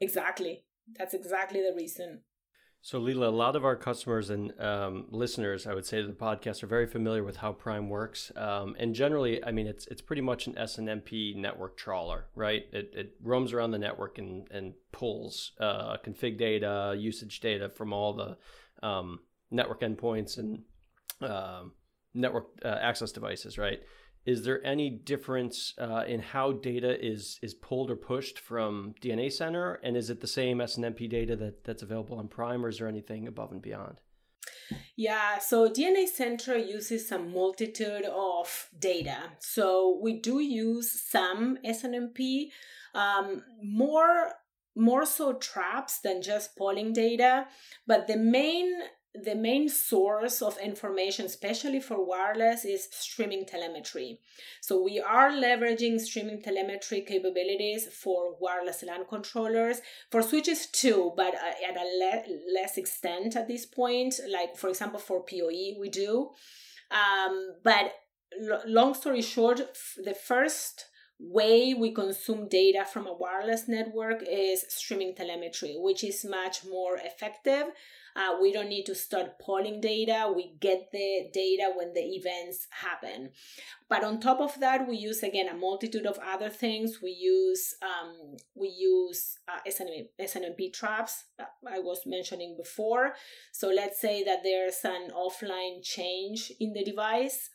Exactly. 0.00 0.64
That's 0.96 1.14
exactly 1.14 1.60
the 1.60 1.74
reason. 1.76 2.22
So, 2.80 2.98
Lila, 2.98 3.28
a 3.28 3.30
lot 3.30 3.56
of 3.56 3.64
our 3.64 3.74
customers 3.74 4.30
and 4.30 4.58
um, 4.60 5.06
listeners, 5.10 5.66
I 5.66 5.74
would 5.74 5.84
say, 5.84 6.00
to 6.00 6.06
the 6.06 6.12
podcast 6.12 6.62
are 6.62 6.68
very 6.68 6.86
familiar 6.86 7.24
with 7.24 7.36
how 7.38 7.52
Prime 7.52 7.88
works. 7.88 8.30
Um, 8.36 8.76
and 8.78 8.94
generally, 8.94 9.44
I 9.44 9.50
mean, 9.50 9.66
it's 9.66 9.86
it's 9.88 10.00
pretty 10.00 10.22
much 10.22 10.46
an 10.46 10.54
SNMP 10.54 11.34
network 11.36 11.76
trawler, 11.76 12.26
right? 12.36 12.62
It, 12.72 12.92
it 12.94 13.14
roams 13.20 13.52
around 13.52 13.72
the 13.72 13.78
network 13.78 14.18
and, 14.18 14.46
and 14.52 14.74
pulls 14.92 15.52
uh, 15.60 15.96
config 16.06 16.38
data, 16.38 16.94
usage 16.96 17.40
data 17.40 17.68
from 17.68 17.92
all 17.92 18.14
the 18.14 18.86
um, 18.86 19.20
network 19.50 19.80
endpoints 19.80 20.38
and 20.38 20.62
uh, 21.20 21.64
network 22.14 22.46
uh, 22.64 22.78
access 22.80 23.10
devices, 23.10 23.58
right? 23.58 23.80
Is 24.28 24.44
there 24.44 24.62
any 24.62 24.90
difference 24.90 25.72
uh, 25.78 26.04
in 26.06 26.20
how 26.20 26.52
data 26.52 27.02
is 27.02 27.38
is 27.40 27.54
pulled 27.54 27.90
or 27.90 27.96
pushed 27.96 28.38
from 28.38 28.94
DNA 29.00 29.32
Center, 29.32 29.80
and 29.82 29.96
is 29.96 30.10
it 30.10 30.20
the 30.20 30.26
same 30.26 30.58
SNMP 30.58 31.08
data 31.08 31.34
that 31.36 31.64
that's 31.64 31.82
available 31.82 32.18
on 32.18 32.28
Prime, 32.28 32.62
or 32.62 32.68
is 32.68 32.76
there 32.78 32.88
anything 32.88 33.26
above 33.26 33.52
and 33.52 33.62
beyond? 33.62 34.02
Yeah, 34.96 35.38
so 35.38 35.70
DNA 35.70 36.06
Center 36.06 36.58
uses 36.58 37.10
a 37.10 37.18
multitude 37.18 38.04
of 38.04 38.68
data. 38.78 39.18
So 39.38 39.98
we 40.02 40.20
do 40.20 40.40
use 40.40 40.90
some 41.10 41.56
SNMP, 41.64 42.50
um, 42.94 43.42
more 43.62 44.32
more 44.76 45.06
so 45.06 45.32
traps 45.32 46.00
than 46.00 46.20
just 46.20 46.54
polling 46.54 46.92
data, 46.92 47.46
but 47.86 48.06
the 48.06 48.18
main 48.18 48.70
the 49.24 49.34
main 49.34 49.68
source 49.68 50.42
of 50.42 50.58
information, 50.58 51.26
especially 51.26 51.80
for 51.80 52.04
wireless, 52.04 52.64
is 52.64 52.88
streaming 52.90 53.44
telemetry. 53.46 54.20
So 54.60 54.82
we 54.82 55.00
are 55.00 55.30
leveraging 55.30 56.00
streaming 56.00 56.42
telemetry 56.42 57.02
capabilities 57.02 57.86
for 57.86 58.36
wireless 58.40 58.82
LAN 58.82 59.04
controllers, 59.08 59.80
for 60.10 60.22
switches 60.22 60.66
too, 60.66 61.12
but 61.16 61.34
uh, 61.34 61.68
at 61.68 61.76
a 61.76 61.84
le- 61.84 62.54
less 62.54 62.76
extent 62.76 63.36
at 63.36 63.48
this 63.48 63.66
point. 63.66 64.20
Like 64.28 64.56
for 64.56 64.68
example, 64.68 64.98
for 64.98 65.24
PoE 65.24 65.78
we 65.80 65.88
do. 65.90 66.30
Um, 66.90 67.54
but 67.62 67.92
l- 68.40 68.62
long 68.66 68.94
story 68.94 69.22
short, 69.22 69.60
f- 69.60 69.96
the 70.04 70.14
first 70.14 70.86
way 71.20 71.74
we 71.74 71.92
consume 71.92 72.48
data 72.48 72.84
from 72.84 73.06
a 73.06 73.12
wireless 73.12 73.66
network 73.66 74.22
is 74.28 74.64
streaming 74.68 75.14
telemetry, 75.14 75.74
which 75.76 76.04
is 76.04 76.24
much 76.24 76.64
more 76.64 76.96
effective 76.96 77.64
uh, 78.16 78.36
we 78.40 78.52
don't 78.52 78.68
need 78.68 78.84
to 78.84 78.94
start 78.94 79.38
polling 79.38 79.80
data. 79.80 80.32
We 80.34 80.54
get 80.60 80.90
the 80.92 81.28
data 81.32 81.72
when 81.74 81.92
the 81.94 82.00
events 82.00 82.66
happen. 82.70 83.30
But 83.88 84.04
on 84.04 84.20
top 84.20 84.40
of 84.40 84.58
that, 84.60 84.88
we 84.88 84.96
use 84.96 85.22
again 85.22 85.48
a 85.48 85.54
multitude 85.54 86.06
of 86.06 86.18
other 86.18 86.50
things. 86.50 87.00
We 87.02 87.10
use 87.10 87.74
um, 87.82 88.36
we 88.54 88.68
use 88.68 89.38
uh, 89.48 89.60
SNMP, 89.66 90.08
SNMP 90.20 90.72
traps 90.72 91.24
I 91.38 91.78
was 91.78 92.02
mentioning 92.06 92.56
before. 92.56 93.14
So 93.52 93.68
let's 93.68 94.00
say 94.00 94.24
that 94.24 94.42
there's 94.42 94.84
an 94.84 95.10
offline 95.16 95.82
change 95.82 96.52
in 96.60 96.72
the 96.72 96.84
device, 96.84 97.50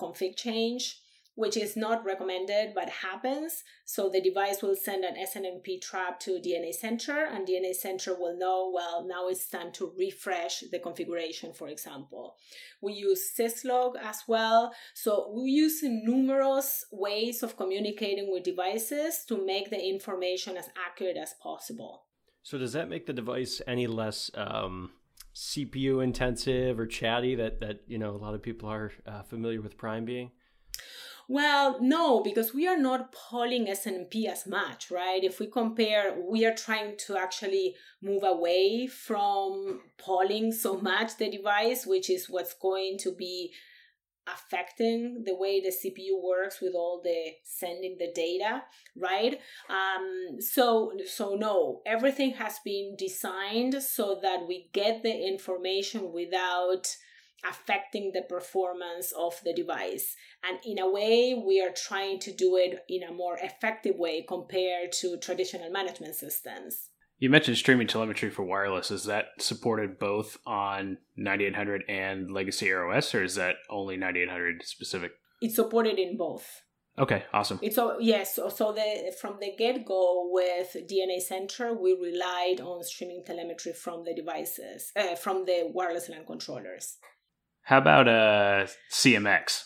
config 0.00 0.36
change 0.36 1.00
which 1.38 1.56
is 1.56 1.76
not 1.76 2.04
recommended 2.04 2.74
but 2.74 2.90
happens. 2.90 3.62
So 3.84 4.08
the 4.08 4.20
device 4.20 4.60
will 4.60 4.74
send 4.74 5.04
an 5.04 5.14
SNMP 5.14 5.80
trap 5.80 6.18
to 6.20 6.40
DNA 6.44 6.74
Center, 6.74 7.26
and 7.32 7.46
DNA 7.46 7.72
Center 7.76 8.12
will 8.18 8.36
know, 8.36 8.72
well, 8.74 9.06
now 9.06 9.28
it's 9.28 9.48
time 9.48 9.70
to 9.74 9.92
refresh 9.96 10.64
the 10.72 10.80
configuration, 10.80 11.52
for 11.52 11.68
example. 11.68 12.34
We 12.82 12.94
use 12.94 13.30
syslog 13.38 13.92
as 14.02 14.24
well. 14.26 14.74
So 14.94 15.32
we 15.32 15.50
use 15.52 15.78
numerous 15.84 16.84
ways 16.90 17.44
of 17.44 17.56
communicating 17.56 18.32
with 18.32 18.42
devices 18.42 19.24
to 19.28 19.46
make 19.46 19.70
the 19.70 19.80
information 19.80 20.56
as 20.56 20.68
accurate 20.88 21.16
as 21.16 21.34
possible. 21.40 22.02
So 22.42 22.58
does 22.58 22.72
that 22.72 22.88
make 22.88 23.06
the 23.06 23.12
device 23.12 23.62
any 23.68 23.86
less 23.86 24.28
um, 24.34 24.90
CPU 25.36 26.02
intensive 26.02 26.80
or 26.80 26.86
chatty 26.86 27.36
that 27.36 27.60
that 27.60 27.82
you 27.86 27.98
know 27.98 28.10
a 28.10 28.22
lot 28.26 28.34
of 28.34 28.42
people 28.42 28.68
are 28.68 28.90
uh, 29.06 29.22
familiar 29.22 29.62
with 29.62 29.78
Prime 29.78 30.04
being? 30.04 30.32
Well, 31.30 31.76
no, 31.82 32.22
because 32.22 32.54
we 32.54 32.66
are 32.66 32.78
not 32.78 33.12
polling 33.12 33.66
SNMP 33.66 34.24
as 34.24 34.46
much, 34.46 34.90
right? 34.90 35.22
If 35.22 35.38
we 35.38 35.46
compare, 35.46 36.16
we 36.18 36.46
are 36.46 36.54
trying 36.54 36.96
to 37.06 37.18
actually 37.18 37.76
move 38.02 38.22
away 38.24 38.86
from 38.86 39.82
polling 39.98 40.52
so 40.52 40.78
much 40.80 41.18
the 41.18 41.30
device, 41.30 41.84
which 41.86 42.08
is 42.08 42.30
what's 42.30 42.54
going 42.54 42.96
to 43.00 43.12
be 43.12 43.52
affecting 44.26 45.22
the 45.24 45.34
way 45.34 45.60
the 45.60 45.68
CPU 45.68 46.22
works 46.22 46.62
with 46.62 46.74
all 46.74 47.02
the 47.04 47.32
sending 47.44 47.96
the 47.98 48.10
data, 48.14 48.62
right? 48.96 49.38
Um, 49.68 50.40
so 50.40 50.92
so 51.06 51.34
no, 51.34 51.82
everything 51.84 52.32
has 52.32 52.58
been 52.64 52.94
designed 52.98 53.82
so 53.82 54.18
that 54.22 54.46
we 54.48 54.70
get 54.72 55.02
the 55.02 55.28
information 55.28 56.10
without 56.12 56.96
affecting 57.48 58.12
the 58.12 58.22
performance 58.22 59.12
of 59.12 59.40
the 59.44 59.52
device. 59.52 60.16
And 60.42 60.58
in 60.64 60.78
a 60.78 60.90
way, 60.90 61.34
we 61.34 61.60
are 61.60 61.72
trying 61.72 62.18
to 62.20 62.32
do 62.32 62.56
it 62.56 62.84
in 62.88 63.02
a 63.02 63.12
more 63.12 63.36
effective 63.40 63.96
way 63.96 64.24
compared 64.26 64.92
to 65.00 65.16
traditional 65.18 65.70
management 65.70 66.14
systems. 66.14 66.90
You 67.18 67.30
mentioned 67.30 67.56
streaming 67.56 67.88
telemetry 67.88 68.30
for 68.30 68.44
wireless. 68.44 68.92
Is 68.92 69.04
that 69.04 69.26
supported 69.38 69.98
both 69.98 70.38
on 70.46 70.98
9800 71.16 71.82
and 71.88 72.30
Legacy 72.30 72.66
AireOS, 72.66 73.12
or 73.14 73.24
is 73.24 73.34
that 73.34 73.56
only 73.68 73.96
9800 73.96 74.64
specific? 74.64 75.12
It's 75.40 75.56
supported 75.56 75.98
in 75.98 76.16
both. 76.16 76.62
Okay, 76.96 77.24
awesome. 77.32 77.60
It's 77.62 77.76
so 77.76 77.98
yes, 78.00 78.34
so, 78.34 78.48
so 78.48 78.72
the 78.72 79.12
from 79.20 79.36
the 79.40 79.52
get 79.56 79.84
go 79.84 80.28
with 80.32 80.76
DNA 80.90 81.20
Center, 81.20 81.72
we 81.72 81.92
relied 81.92 82.60
on 82.60 82.82
streaming 82.82 83.22
telemetry 83.24 83.72
from 83.72 84.04
the 84.04 84.14
devices, 84.14 84.90
uh, 84.96 85.14
from 85.14 85.44
the 85.44 85.70
wireless 85.72 86.08
LAN 86.08 86.24
controllers. 86.26 86.96
How 87.68 87.76
about 87.76 88.08
a 88.08 88.10
uh, 88.10 88.66
CMX? 88.90 89.64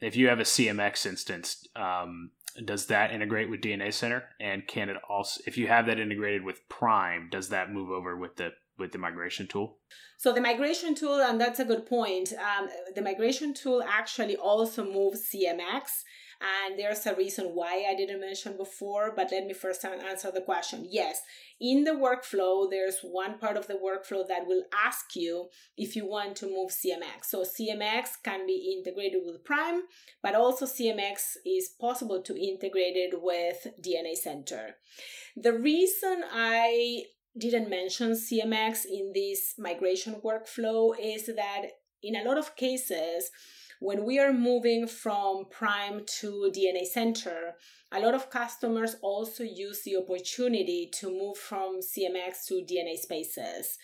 If 0.00 0.14
you 0.14 0.28
have 0.28 0.38
a 0.38 0.44
CMX 0.44 1.06
instance, 1.06 1.66
um, 1.74 2.30
does 2.64 2.86
that 2.86 3.10
integrate 3.10 3.50
with 3.50 3.60
DNA 3.60 3.92
Center? 3.92 4.22
And 4.38 4.64
can 4.68 4.88
it 4.88 4.96
also, 5.08 5.40
if 5.44 5.58
you 5.58 5.66
have 5.66 5.86
that 5.86 5.98
integrated 5.98 6.44
with 6.44 6.60
Prime, 6.68 7.30
does 7.32 7.48
that 7.48 7.72
move 7.72 7.90
over 7.90 8.16
with 8.16 8.36
the 8.36 8.50
with 8.78 8.92
the 8.92 8.98
migration 8.98 9.48
tool? 9.48 9.78
So 10.18 10.32
the 10.32 10.40
migration 10.40 10.94
tool, 10.94 11.20
and 11.20 11.40
that's 11.40 11.58
a 11.58 11.64
good 11.64 11.84
point. 11.84 12.32
Um, 12.32 12.68
the 12.94 13.02
migration 13.02 13.54
tool 13.54 13.82
actually 13.82 14.36
also 14.36 14.84
moves 14.84 15.28
CMX 15.28 16.04
and 16.42 16.78
there's 16.78 17.06
a 17.06 17.14
reason 17.14 17.46
why 17.54 17.84
I 17.88 17.94
didn't 17.94 18.20
mention 18.20 18.56
before, 18.56 19.12
but 19.14 19.30
let 19.30 19.46
me 19.46 19.52
first 19.52 19.84
answer 19.84 20.30
the 20.32 20.40
question. 20.40 20.86
Yes, 20.90 21.20
in 21.60 21.84
the 21.84 21.92
workflow, 21.92 22.68
there's 22.68 22.98
one 23.02 23.38
part 23.38 23.56
of 23.56 23.68
the 23.68 23.74
workflow 23.74 24.26
that 24.26 24.46
will 24.46 24.64
ask 24.74 25.14
you 25.14 25.48
if 25.76 25.94
you 25.94 26.08
want 26.08 26.36
to 26.36 26.46
move 26.46 26.70
CMX. 26.70 27.26
So 27.26 27.42
CMX 27.42 28.08
can 28.24 28.46
be 28.46 28.76
integrated 28.76 29.22
with 29.24 29.44
Prime, 29.44 29.82
but 30.22 30.34
also 30.34 30.66
CMX 30.66 31.36
is 31.46 31.70
possible 31.80 32.20
to 32.22 32.36
integrate 32.36 32.96
it 32.96 33.22
with 33.22 33.66
DNA 33.80 34.14
Center. 34.14 34.76
The 35.36 35.52
reason 35.52 36.22
I 36.32 37.04
didn't 37.38 37.70
mention 37.70 38.12
CMX 38.12 38.84
in 38.84 39.12
this 39.14 39.54
migration 39.58 40.16
workflow 40.24 40.94
is 41.00 41.26
that 41.26 41.62
in 42.02 42.16
a 42.16 42.24
lot 42.24 42.36
of 42.36 42.56
cases, 42.56 43.30
when 43.82 44.04
we 44.04 44.20
are 44.20 44.32
moving 44.32 44.86
from 44.86 45.44
Prime 45.50 46.02
to 46.20 46.52
DNA 46.54 46.86
Center, 46.86 47.56
a 47.90 47.98
lot 47.98 48.14
of 48.14 48.30
customers 48.30 48.94
also 49.02 49.42
use 49.42 49.82
the 49.82 49.96
opportunity 49.96 50.88
to 50.94 51.10
move 51.10 51.36
from 51.36 51.80
CMX 51.80 52.46
to 52.46 52.64
DNA 52.64 52.96
Spaces. 52.96 53.78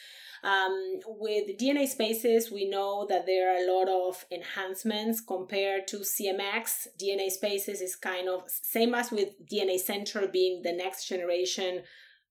Um, 0.44 1.00
with 1.04 1.58
DNA 1.58 1.88
Spaces, 1.88 2.48
we 2.52 2.70
know 2.70 3.06
that 3.08 3.26
there 3.26 3.52
are 3.52 3.58
a 3.58 3.72
lot 3.72 3.88
of 3.88 4.24
enhancements 4.30 5.20
compared 5.20 5.88
to 5.88 5.98
CMX. 5.98 6.86
DNA 6.96 7.28
Spaces 7.28 7.80
is 7.80 7.96
kind 7.96 8.28
of 8.28 8.42
same 8.46 8.94
as 8.94 9.10
with 9.10 9.30
DNA 9.50 9.80
Center 9.80 10.28
being 10.28 10.62
the 10.62 10.72
next 10.72 11.08
generation 11.08 11.82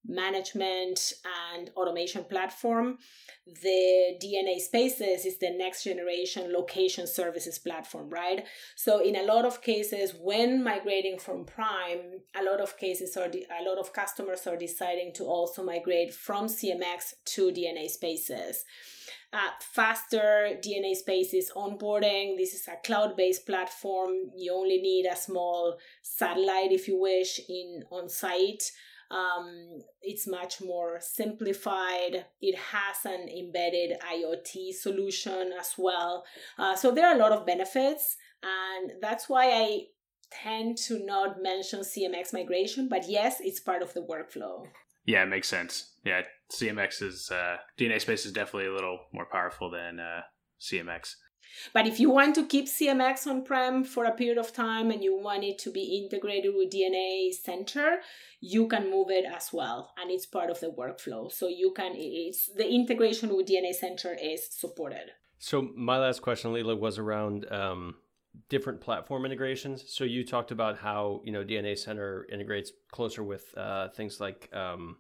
management 0.08 1.14
and 1.54 1.70
automation 1.76 2.24
platform. 2.24 2.98
The 3.46 4.18
DNA 4.22 4.60
Spaces 4.60 5.26
is 5.26 5.38
the 5.40 5.52
next 5.52 5.84
generation 5.84 6.52
location 6.52 7.08
services 7.08 7.60
platform, 7.60 8.10
right? 8.10 8.46
So 8.76 9.00
in 9.00 9.16
a 9.16 9.24
lot 9.24 9.46
of 9.46 9.62
cases, 9.62 10.14
when 10.20 10.64
migrating 10.64 11.20
from 11.20 11.46
Prime, 11.46 12.22
a 12.36 12.44
lot 12.44 12.60
of 12.60 12.78
cases 12.78 13.16
are 13.16 13.30
de- 13.30 13.48
a 13.60 13.64
lot 13.68 13.78
of 13.78 13.94
customers 13.94 14.48
are 14.48 14.58
deciding 14.58 15.14
to 15.14 15.24
also 15.24 15.64
migrate 15.64 16.14
from 16.14 16.48
CMX 16.48 17.14
to 17.26 17.52
DNA 17.52 17.90
Spaces. 17.90 18.66
Uh, 19.34 19.50
faster 19.60 20.58
DNA 20.62 20.96
Spaces 20.96 21.52
onboarding. 21.56 22.38
This 22.38 22.54
is 22.54 22.68
a 22.68 22.78
cloud-based 22.86 23.46
platform. 23.46 24.12
You 24.36 24.54
only 24.54 24.82
need 24.82 25.06
a 25.06 25.18
small 25.18 25.78
satellite, 26.02 26.72
if 26.72 26.88
you 26.88 26.98
wish, 26.98 27.40
in 27.50 27.84
on 27.92 28.10
site 28.10 28.72
um, 29.10 29.80
it's 30.02 30.28
much 30.28 30.62
more 30.62 31.00
simplified. 31.00 32.26
It 32.42 32.58
has 32.58 33.06
an 33.06 33.30
embedded 33.30 34.00
IoT 34.02 34.74
solution 34.74 35.52
as 35.58 35.74
well. 35.78 36.26
Uh, 36.58 36.76
so 36.76 36.92
there 36.92 37.08
are 37.08 37.16
a 37.16 37.20
lot 37.20 37.32
of 37.32 37.46
benefits, 37.46 38.18
and 38.44 38.94
that's 39.02 39.30
why 39.30 39.52
I 39.52 39.82
tend 40.32 40.78
to 40.78 41.04
not 41.06 41.42
mention 41.42 41.82
CMX 41.82 42.34
migration, 42.34 42.90
but 42.90 43.08
yes, 43.08 43.38
it's 43.40 43.60
part 43.60 43.82
of 43.82 43.94
the 43.94 44.02
workflow. 44.02 44.66
Yeah, 45.06 45.24
it 45.24 45.28
makes 45.28 45.48
sense. 45.48 45.94
Yeah, 46.04 46.24
CMX 46.52 47.02
is 47.02 47.32
uh, 47.32 47.58
DNA 47.80 48.02
space 48.02 48.26
is 48.26 48.34
definitely 48.34 48.70
a 48.70 48.74
little 48.74 49.00
more 49.14 49.26
powerful 49.26 49.72
than 49.72 50.00
uh, 50.00 50.22
CMX. 50.60 51.16
But 51.74 51.88
if 51.88 52.00
you 52.00 52.10
want 52.10 52.36
to 52.36 52.46
keep 52.46 52.66
CMX 52.66 53.28
on 53.28 53.44
prem 53.44 53.84
for 53.84 54.06
a 54.06 54.12
period 54.12 54.38
of 54.38 54.54
time 54.54 54.92
and 54.92 55.04
you 55.04 55.18
want 55.18 55.44
it 55.44 55.58
to 55.60 55.72
be 55.72 56.02
integrated 56.04 56.54
with 56.56 56.72
DNA 56.72 57.34
Center, 57.34 57.98
you 58.40 58.68
can 58.68 58.92
move 58.92 59.10
it 59.10 59.26
as 59.26 59.50
well, 59.52 59.94
and 60.00 60.12
it's 60.12 60.26
part 60.26 60.50
of 60.50 60.60
the 60.60 60.68
workflow. 60.68 61.32
So 61.32 61.48
you 61.48 61.74
can 61.76 61.94
it's 61.96 62.50
the 62.56 62.70
integration 62.70 63.36
with 63.36 63.48
DNA 63.48 63.74
Center 63.74 64.16
is 64.22 64.48
supported. 64.50 65.12
So 65.40 65.70
my 65.76 65.98
last 65.98 66.22
question, 66.22 66.54
Lila, 66.54 66.76
was 66.76 66.98
around 66.98 67.52
um, 67.52 67.96
different 68.50 68.82
platform 68.82 69.26
integrations. 69.26 69.84
So 69.88 70.04
you 70.04 70.26
talked 70.26 70.52
about 70.52 70.78
how 70.78 71.22
you 71.24 71.32
know 71.32 71.44
DNA 71.44 71.78
Center 71.78 72.28
integrates 72.32 72.72
closer 72.92 73.24
with 73.24 73.54
uh, 73.58 73.90
things 73.90 74.20
like 74.20 74.50
um, 74.54 74.98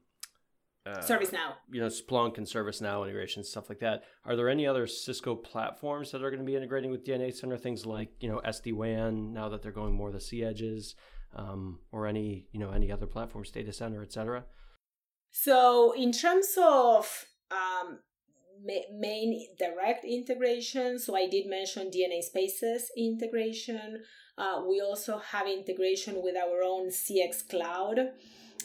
uh, 0.87 0.99
ServiceNow. 0.99 1.53
You 1.71 1.81
know, 1.81 1.87
Splunk 1.87 2.37
and 2.37 2.47
ServiceNow 2.47 3.03
integrations, 3.03 3.49
stuff 3.49 3.69
like 3.69 3.79
that. 3.79 4.03
Are 4.25 4.35
there 4.35 4.49
any 4.49 4.65
other 4.65 4.87
Cisco 4.87 5.35
platforms 5.35 6.11
that 6.11 6.23
are 6.23 6.29
going 6.29 6.41
to 6.41 6.45
be 6.45 6.55
integrating 6.55 6.91
with 6.91 7.05
DNA 7.05 7.33
Center? 7.33 7.57
Things 7.57 7.85
like 7.85 8.09
you 8.19 8.29
know 8.29 8.41
SD 8.45 8.73
WAN 8.73 9.33
now 9.33 9.49
that 9.49 9.61
they're 9.61 9.71
going 9.71 9.93
more 9.93 10.11
the 10.11 10.19
C 10.19 10.43
edges, 10.43 10.95
um, 11.35 11.79
or 11.91 12.07
any 12.07 12.47
you 12.51 12.59
know 12.59 12.71
any 12.71 12.91
other 12.91 13.05
platforms, 13.05 13.51
data 13.51 13.73
center, 13.73 14.01
etc. 14.01 14.45
So 15.31 15.93
in 15.93 16.11
terms 16.11 16.57
of 16.57 17.25
um, 17.51 17.99
main 18.65 19.47
direct 19.59 20.05
integration, 20.05 20.99
so 20.99 21.15
I 21.15 21.27
did 21.27 21.47
mention 21.47 21.91
DNA 21.91 22.23
Spaces 22.23 22.91
integration. 22.97 24.03
Uh, 24.37 24.63
we 24.67 24.81
also 24.81 25.17
have 25.17 25.47
integration 25.47 26.21
with 26.21 26.35
our 26.35 26.61
own 26.63 26.89
CX 26.89 27.47
Cloud. 27.49 28.11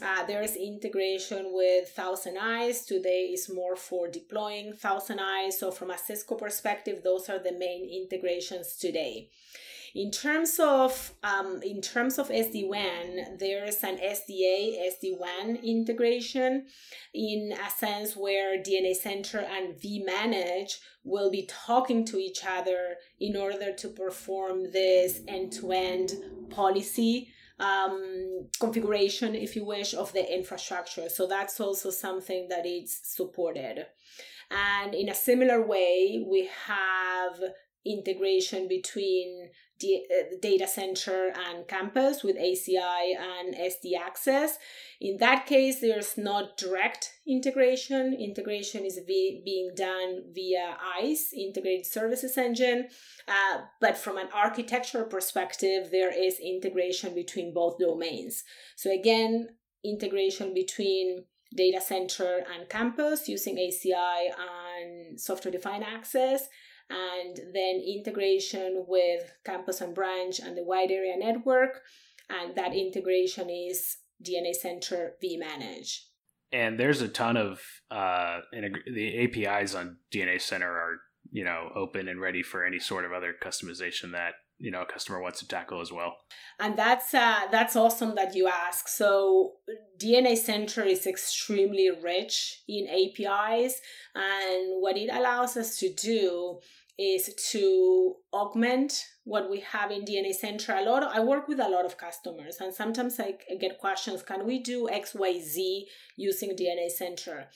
Uh, 0.00 0.24
there's 0.26 0.56
integration 0.56 1.52
with 1.52 1.94
ThousandEyes. 1.94 2.86
Today 2.86 3.30
is 3.32 3.52
more 3.52 3.76
for 3.76 4.08
deploying 4.08 4.72
ThousandEyes. 4.72 5.52
So 5.54 5.70
from 5.70 5.90
a 5.90 5.98
Cisco 5.98 6.34
perspective, 6.34 7.02
those 7.02 7.28
are 7.28 7.38
the 7.38 7.52
main 7.52 7.88
integrations 7.88 8.76
today. 8.76 9.28
In 9.94 10.10
terms 10.10 10.58
of 10.58 11.12
um, 11.22 11.60
in 11.62 11.82
terms 11.82 12.18
of 12.18 12.30
SD-WAN, 12.30 13.36
there's 13.38 13.84
an 13.84 13.98
SDA 13.98 14.88
SD-WAN 14.88 15.56
integration 15.56 16.66
in 17.12 17.52
a 17.52 17.70
sense 17.70 18.16
where 18.16 18.56
DNA 18.56 18.94
Center 18.94 19.40
and 19.40 19.74
vManage 19.74 20.78
will 21.04 21.30
be 21.30 21.46
talking 21.46 22.06
to 22.06 22.16
each 22.16 22.40
other 22.46 22.96
in 23.20 23.36
order 23.36 23.72
to 23.74 23.88
perform 23.88 24.72
this 24.72 25.20
end-to-end 25.28 26.12
policy 26.48 27.28
um, 27.62 28.48
configuration, 28.58 29.34
if 29.34 29.54
you 29.54 29.64
wish, 29.64 29.94
of 29.94 30.12
the 30.12 30.34
infrastructure. 30.34 31.08
So 31.08 31.26
that's 31.26 31.60
also 31.60 31.90
something 31.90 32.48
that 32.48 32.66
is 32.66 32.98
supported. 33.02 33.86
And 34.50 34.94
in 34.94 35.08
a 35.08 35.14
similar 35.14 35.64
way, 35.64 36.24
we 36.28 36.50
have 36.66 37.40
integration 37.84 38.68
between 38.68 39.50
uh, 39.84 40.36
data 40.40 40.66
center 40.66 41.32
and 41.48 41.66
campus 41.68 42.22
with 42.22 42.36
ACI 42.36 43.14
and 43.16 43.54
SD 43.54 43.98
Access. 43.98 44.58
In 45.00 45.18
that 45.18 45.46
case, 45.46 45.80
there's 45.80 46.16
not 46.16 46.56
direct 46.56 47.12
integration. 47.26 48.14
Integration 48.14 48.84
is 48.84 49.00
being 49.06 49.72
done 49.76 50.22
via 50.34 50.76
ISE, 51.00 51.32
Integrated 51.36 51.86
Services 51.86 52.38
Engine. 52.38 52.88
Uh, 53.26 53.62
but 53.80 53.96
from 53.96 54.18
an 54.18 54.28
architectural 54.34 55.04
perspective, 55.04 55.90
there 55.90 56.12
is 56.12 56.38
integration 56.38 57.14
between 57.14 57.52
both 57.52 57.78
domains. 57.78 58.44
So 58.76 58.92
again, 58.92 59.48
integration 59.84 60.54
between 60.54 61.24
data 61.56 61.80
center 61.80 62.44
and 62.54 62.68
campus 62.68 63.28
using 63.28 63.56
ACI 63.56 64.30
and 64.38 65.20
software 65.20 65.52
defined 65.52 65.84
access 65.84 66.48
and 66.92 67.36
then 67.54 67.80
integration 67.80 68.84
with 68.86 69.32
campus 69.44 69.80
and 69.80 69.94
branch 69.94 70.38
and 70.40 70.56
the 70.56 70.64
wide 70.64 70.90
area 70.90 71.16
network. 71.16 71.80
And 72.28 72.54
that 72.56 72.74
integration 72.74 73.48
is 73.50 73.96
DNA 74.22 74.54
Center 74.54 75.14
vManage. 75.22 76.00
And 76.52 76.78
there's 76.78 77.00
a 77.00 77.08
ton 77.08 77.36
of 77.36 77.62
uh, 77.90 78.40
integ- 78.54 78.84
the 78.94 79.24
APIs 79.24 79.74
on 79.74 79.96
DNA 80.12 80.40
Center 80.40 80.70
are 80.70 80.98
you 81.30 81.44
know 81.44 81.70
open 81.74 82.08
and 82.08 82.20
ready 82.20 82.42
for 82.42 82.64
any 82.64 82.78
sort 82.78 83.04
of 83.04 83.12
other 83.12 83.34
customization 83.42 84.12
that 84.12 84.34
you 84.58 84.70
know 84.70 84.82
a 84.82 84.86
customer 84.86 85.20
wants 85.20 85.40
to 85.40 85.48
tackle 85.48 85.80
as 85.80 85.90
well 85.90 86.14
and 86.60 86.76
that's 86.76 87.14
uh, 87.14 87.40
that's 87.50 87.74
awesome 87.74 88.14
that 88.14 88.34
you 88.34 88.46
ask 88.46 88.86
so 88.86 89.54
dna 89.98 90.36
center 90.36 90.82
is 90.82 91.06
extremely 91.06 91.90
rich 92.02 92.62
in 92.68 92.86
apis 92.86 93.80
and 94.14 94.80
what 94.80 94.96
it 94.96 95.10
allows 95.12 95.56
us 95.56 95.78
to 95.78 95.92
do 95.92 96.58
is 96.98 97.34
to 97.50 98.16
augment 98.32 99.04
what 99.24 99.50
we 99.50 99.60
have 99.60 99.90
in 99.90 100.04
DNA 100.04 100.32
Center. 100.32 100.74
A 100.74 100.82
lot 100.82 101.02
of, 101.02 101.10
I 101.12 101.20
work 101.20 101.48
with 101.48 101.60
a 101.60 101.68
lot 101.68 101.84
of 101.84 101.96
customers 101.96 102.58
and 102.60 102.74
sometimes 102.74 103.18
I 103.18 103.34
get 103.60 103.78
questions, 103.78 104.22
can 104.22 104.46
we 104.46 104.58
do 104.58 104.88
XYZ 104.92 105.84
using 106.16 106.56
DNA 106.56 106.90
Center? 106.90 107.48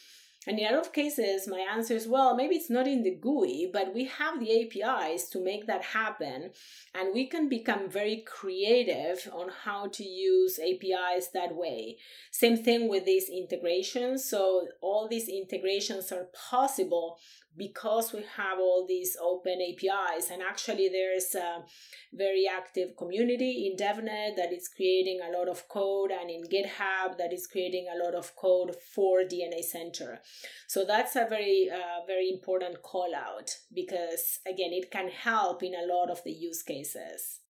And 0.49 0.61
in 0.61 0.67
a 0.67 0.77
lot 0.77 0.87
of 0.87 0.93
cases, 0.93 1.49
my 1.49 1.59
answer 1.59 1.95
is, 1.95 2.07
well, 2.07 2.37
maybe 2.37 2.55
it's 2.55 2.71
not 2.71 2.87
in 2.87 3.03
the 3.03 3.17
GUI, 3.17 3.69
but 3.73 3.93
we 3.93 4.05
have 4.05 4.39
the 4.39 4.63
APIs 4.63 5.29
to 5.31 5.43
make 5.43 5.67
that 5.67 5.83
happen. 5.83 6.51
And 6.95 7.13
we 7.13 7.27
can 7.27 7.49
become 7.49 7.91
very 7.91 8.25
creative 8.25 9.29
on 9.33 9.51
how 9.65 9.89
to 9.89 10.05
use 10.05 10.61
APIs 10.61 11.31
that 11.35 11.57
way. 11.57 11.99
Same 12.31 12.57
thing 12.57 12.89
with 12.89 13.05
these 13.05 13.29
integrations. 13.29 14.25
So 14.25 14.69
all 14.81 15.09
these 15.09 15.29
integrations 15.29 16.13
are 16.13 16.29
possible 16.49 17.19
because 17.57 18.13
we 18.13 18.25
have 18.37 18.59
all 18.59 18.87
these 18.87 19.17
open 19.23 19.59
APIs. 19.61 20.31
And 20.31 20.43
actually, 20.43 20.89
there's 20.89 21.35
a 21.35 21.65
very 22.13 22.47
active 22.47 22.97
community 22.97 23.67
in 23.67 23.77
DevNet 23.77 24.37
that 24.37 24.53
is 24.53 24.69
creating 24.69 25.21
a 25.21 25.37
lot 25.37 25.49
of 25.49 25.69
code, 25.69 26.11
and 26.11 26.31
in 26.31 26.45
GitHub 26.45 27.19
that 27.19 27.33
is 27.33 27.47
creating 27.47 27.87
a 27.89 28.05
lot 28.05 28.15
of 28.15 28.35
code 28.37 28.77
for 28.95 29.21
DNA 29.21 29.63
Center. 29.63 30.21
So 30.69 30.85
that's 30.85 31.17
a 31.17 31.27
very, 31.29 31.69
uh, 31.73 32.07
very 32.07 32.31
important 32.31 32.83
call 32.83 33.15
out 33.15 33.51
because, 33.75 34.41
again, 34.47 34.73
it 34.73 34.91
can 34.91 35.09
help 35.09 35.63
in 35.63 35.75
a 35.75 35.87
lot 35.87 36.11
of 36.11 36.23
the 36.25 36.33
use 36.33 36.63
cases. 36.63 37.41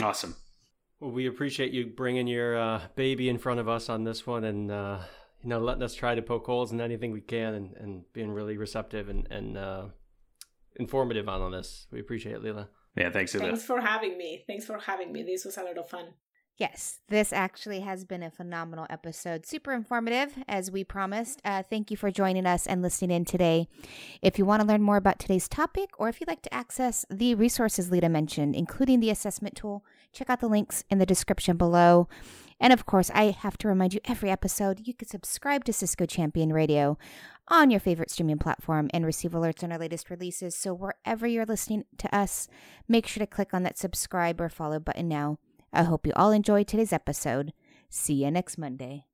Awesome. 0.00 0.36
Well, 1.00 1.10
we 1.10 1.26
appreciate 1.26 1.72
you 1.72 1.86
bringing 1.86 2.26
your 2.26 2.58
uh, 2.58 2.82
baby 2.94 3.28
in 3.28 3.38
front 3.38 3.58
of 3.58 3.68
us 3.68 3.88
on 3.88 4.04
this 4.04 4.26
one 4.26 4.44
and 4.44 4.70
uh, 4.70 4.98
you 5.42 5.48
know, 5.48 5.58
letting 5.58 5.82
us 5.82 5.94
try 5.94 6.14
to 6.14 6.22
poke 6.22 6.46
holes 6.46 6.72
in 6.72 6.80
anything 6.80 7.12
we 7.12 7.20
can 7.20 7.54
and, 7.54 7.76
and 7.76 8.12
being 8.12 8.30
really 8.30 8.56
receptive 8.56 9.08
and, 9.08 9.26
and 9.30 9.56
uh, 9.56 9.84
informative 10.76 11.28
on, 11.28 11.40
on 11.40 11.52
this. 11.52 11.86
We 11.90 12.00
appreciate 12.00 12.36
it, 12.36 12.42
Lila. 12.42 12.68
Yeah, 12.96 13.10
thanks. 13.10 13.32
Thanks 13.32 13.64
for 13.64 13.80
having 13.80 14.18
me. 14.18 14.44
Thanks 14.46 14.66
for 14.66 14.78
having 14.78 15.12
me. 15.12 15.22
This 15.22 15.44
was 15.44 15.56
a 15.56 15.62
lot 15.62 15.78
of 15.78 15.88
fun. 15.88 16.06
Yes, 16.60 16.98
this 17.08 17.32
actually 17.32 17.80
has 17.80 18.04
been 18.04 18.22
a 18.22 18.30
phenomenal 18.30 18.86
episode. 18.90 19.46
Super 19.46 19.72
informative, 19.72 20.34
as 20.46 20.70
we 20.70 20.84
promised. 20.84 21.40
Uh, 21.42 21.62
thank 21.62 21.90
you 21.90 21.96
for 21.96 22.10
joining 22.10 22.44
us 22.44 22.66
and 22.66 22.82
listening 22.82 23.16
in 23.16 23.24
today. 23.24 23.66
If 24.20 24.38
you 24.38 24.44
want 24.44 24.60
to 24.60 24.68
learn 24.68 24.82
more 24.82 24.98
about 24.98 25.18
today's 25.18 25.48
topic, 25.48 25.88
or 25.96 26.10
if 26.10 26.20
you'd 26.20 26.28
like 26.28 26.42
to 26.42 26.52
access 26.52 27.06
the 27.08 27.34
resources 27.34 27.90
Lila 27.90 28.10
mentioned, 28.10 28.54
including 28.54 29.00
the 29.00 29.08
assessment 29.08 29.56
tool, 29.56 29.86
check 30.12 30.28
out 30.28 30.40
the 30.40 30.48
links 30.48 30.84
in 30.90 30.98
the 30.98 31.06
description 31.06 31.56
below. 31.56 32.08
And 32.60 32.72
of 32.72 32.84
course, 32.84 33.10
I 33.14 33.30
have 33.30 33.56
to 33.58 33.68
remind 33.68 33.94
you 33.94 34.00
every 34.04 34.30
episode 34.30 34.86
you 34.86 34.94
can 34.94 35.08
subscribe 35.08 35.64
to 35.64 35.72
Cisco 35.72 36.04
Champion 36.04 36.52
Radio 36.52 36.98
on 37.48 37.70
your 37.70 37.80
favorite 37.80 38.10
streaming 38.10 38.38
platform 38.38 38.90
and 38.92 39.04
receive 39.04 39.32
alerts 39.32 39.64
on 39.64 39.72
our 39.72 39.78
latest 39.78 40.10
releases. 40.10 40.54
So 40.54 40.74
wherever 40.74 41.26
you're 41.26 41.46
listening 41.46 41.84
to 41.98 42.14
us, 42.14 42.48
make 42.86 43.06
sure 43.06 43.20
to 43.20 43.26
click 43.26 43.54
on 43.54 43.62
that 43.62 43.78
subscribe 43.78 44.40
or 44.40 44.48
follow 44.48 44.78
button 44.78 45.08
now. 45.08 45.38
I 45.72 45.84
hope 45.84 46.06
you 46.06 46.12
all 46.14 46.32
enjoyed 46.32 46.68
today's 46.68 46.92
episode. 46.92 47.52
See 47.88 48.14
you 48.24 48.30
next 48.30 48.58
Monday. 48.58 49.04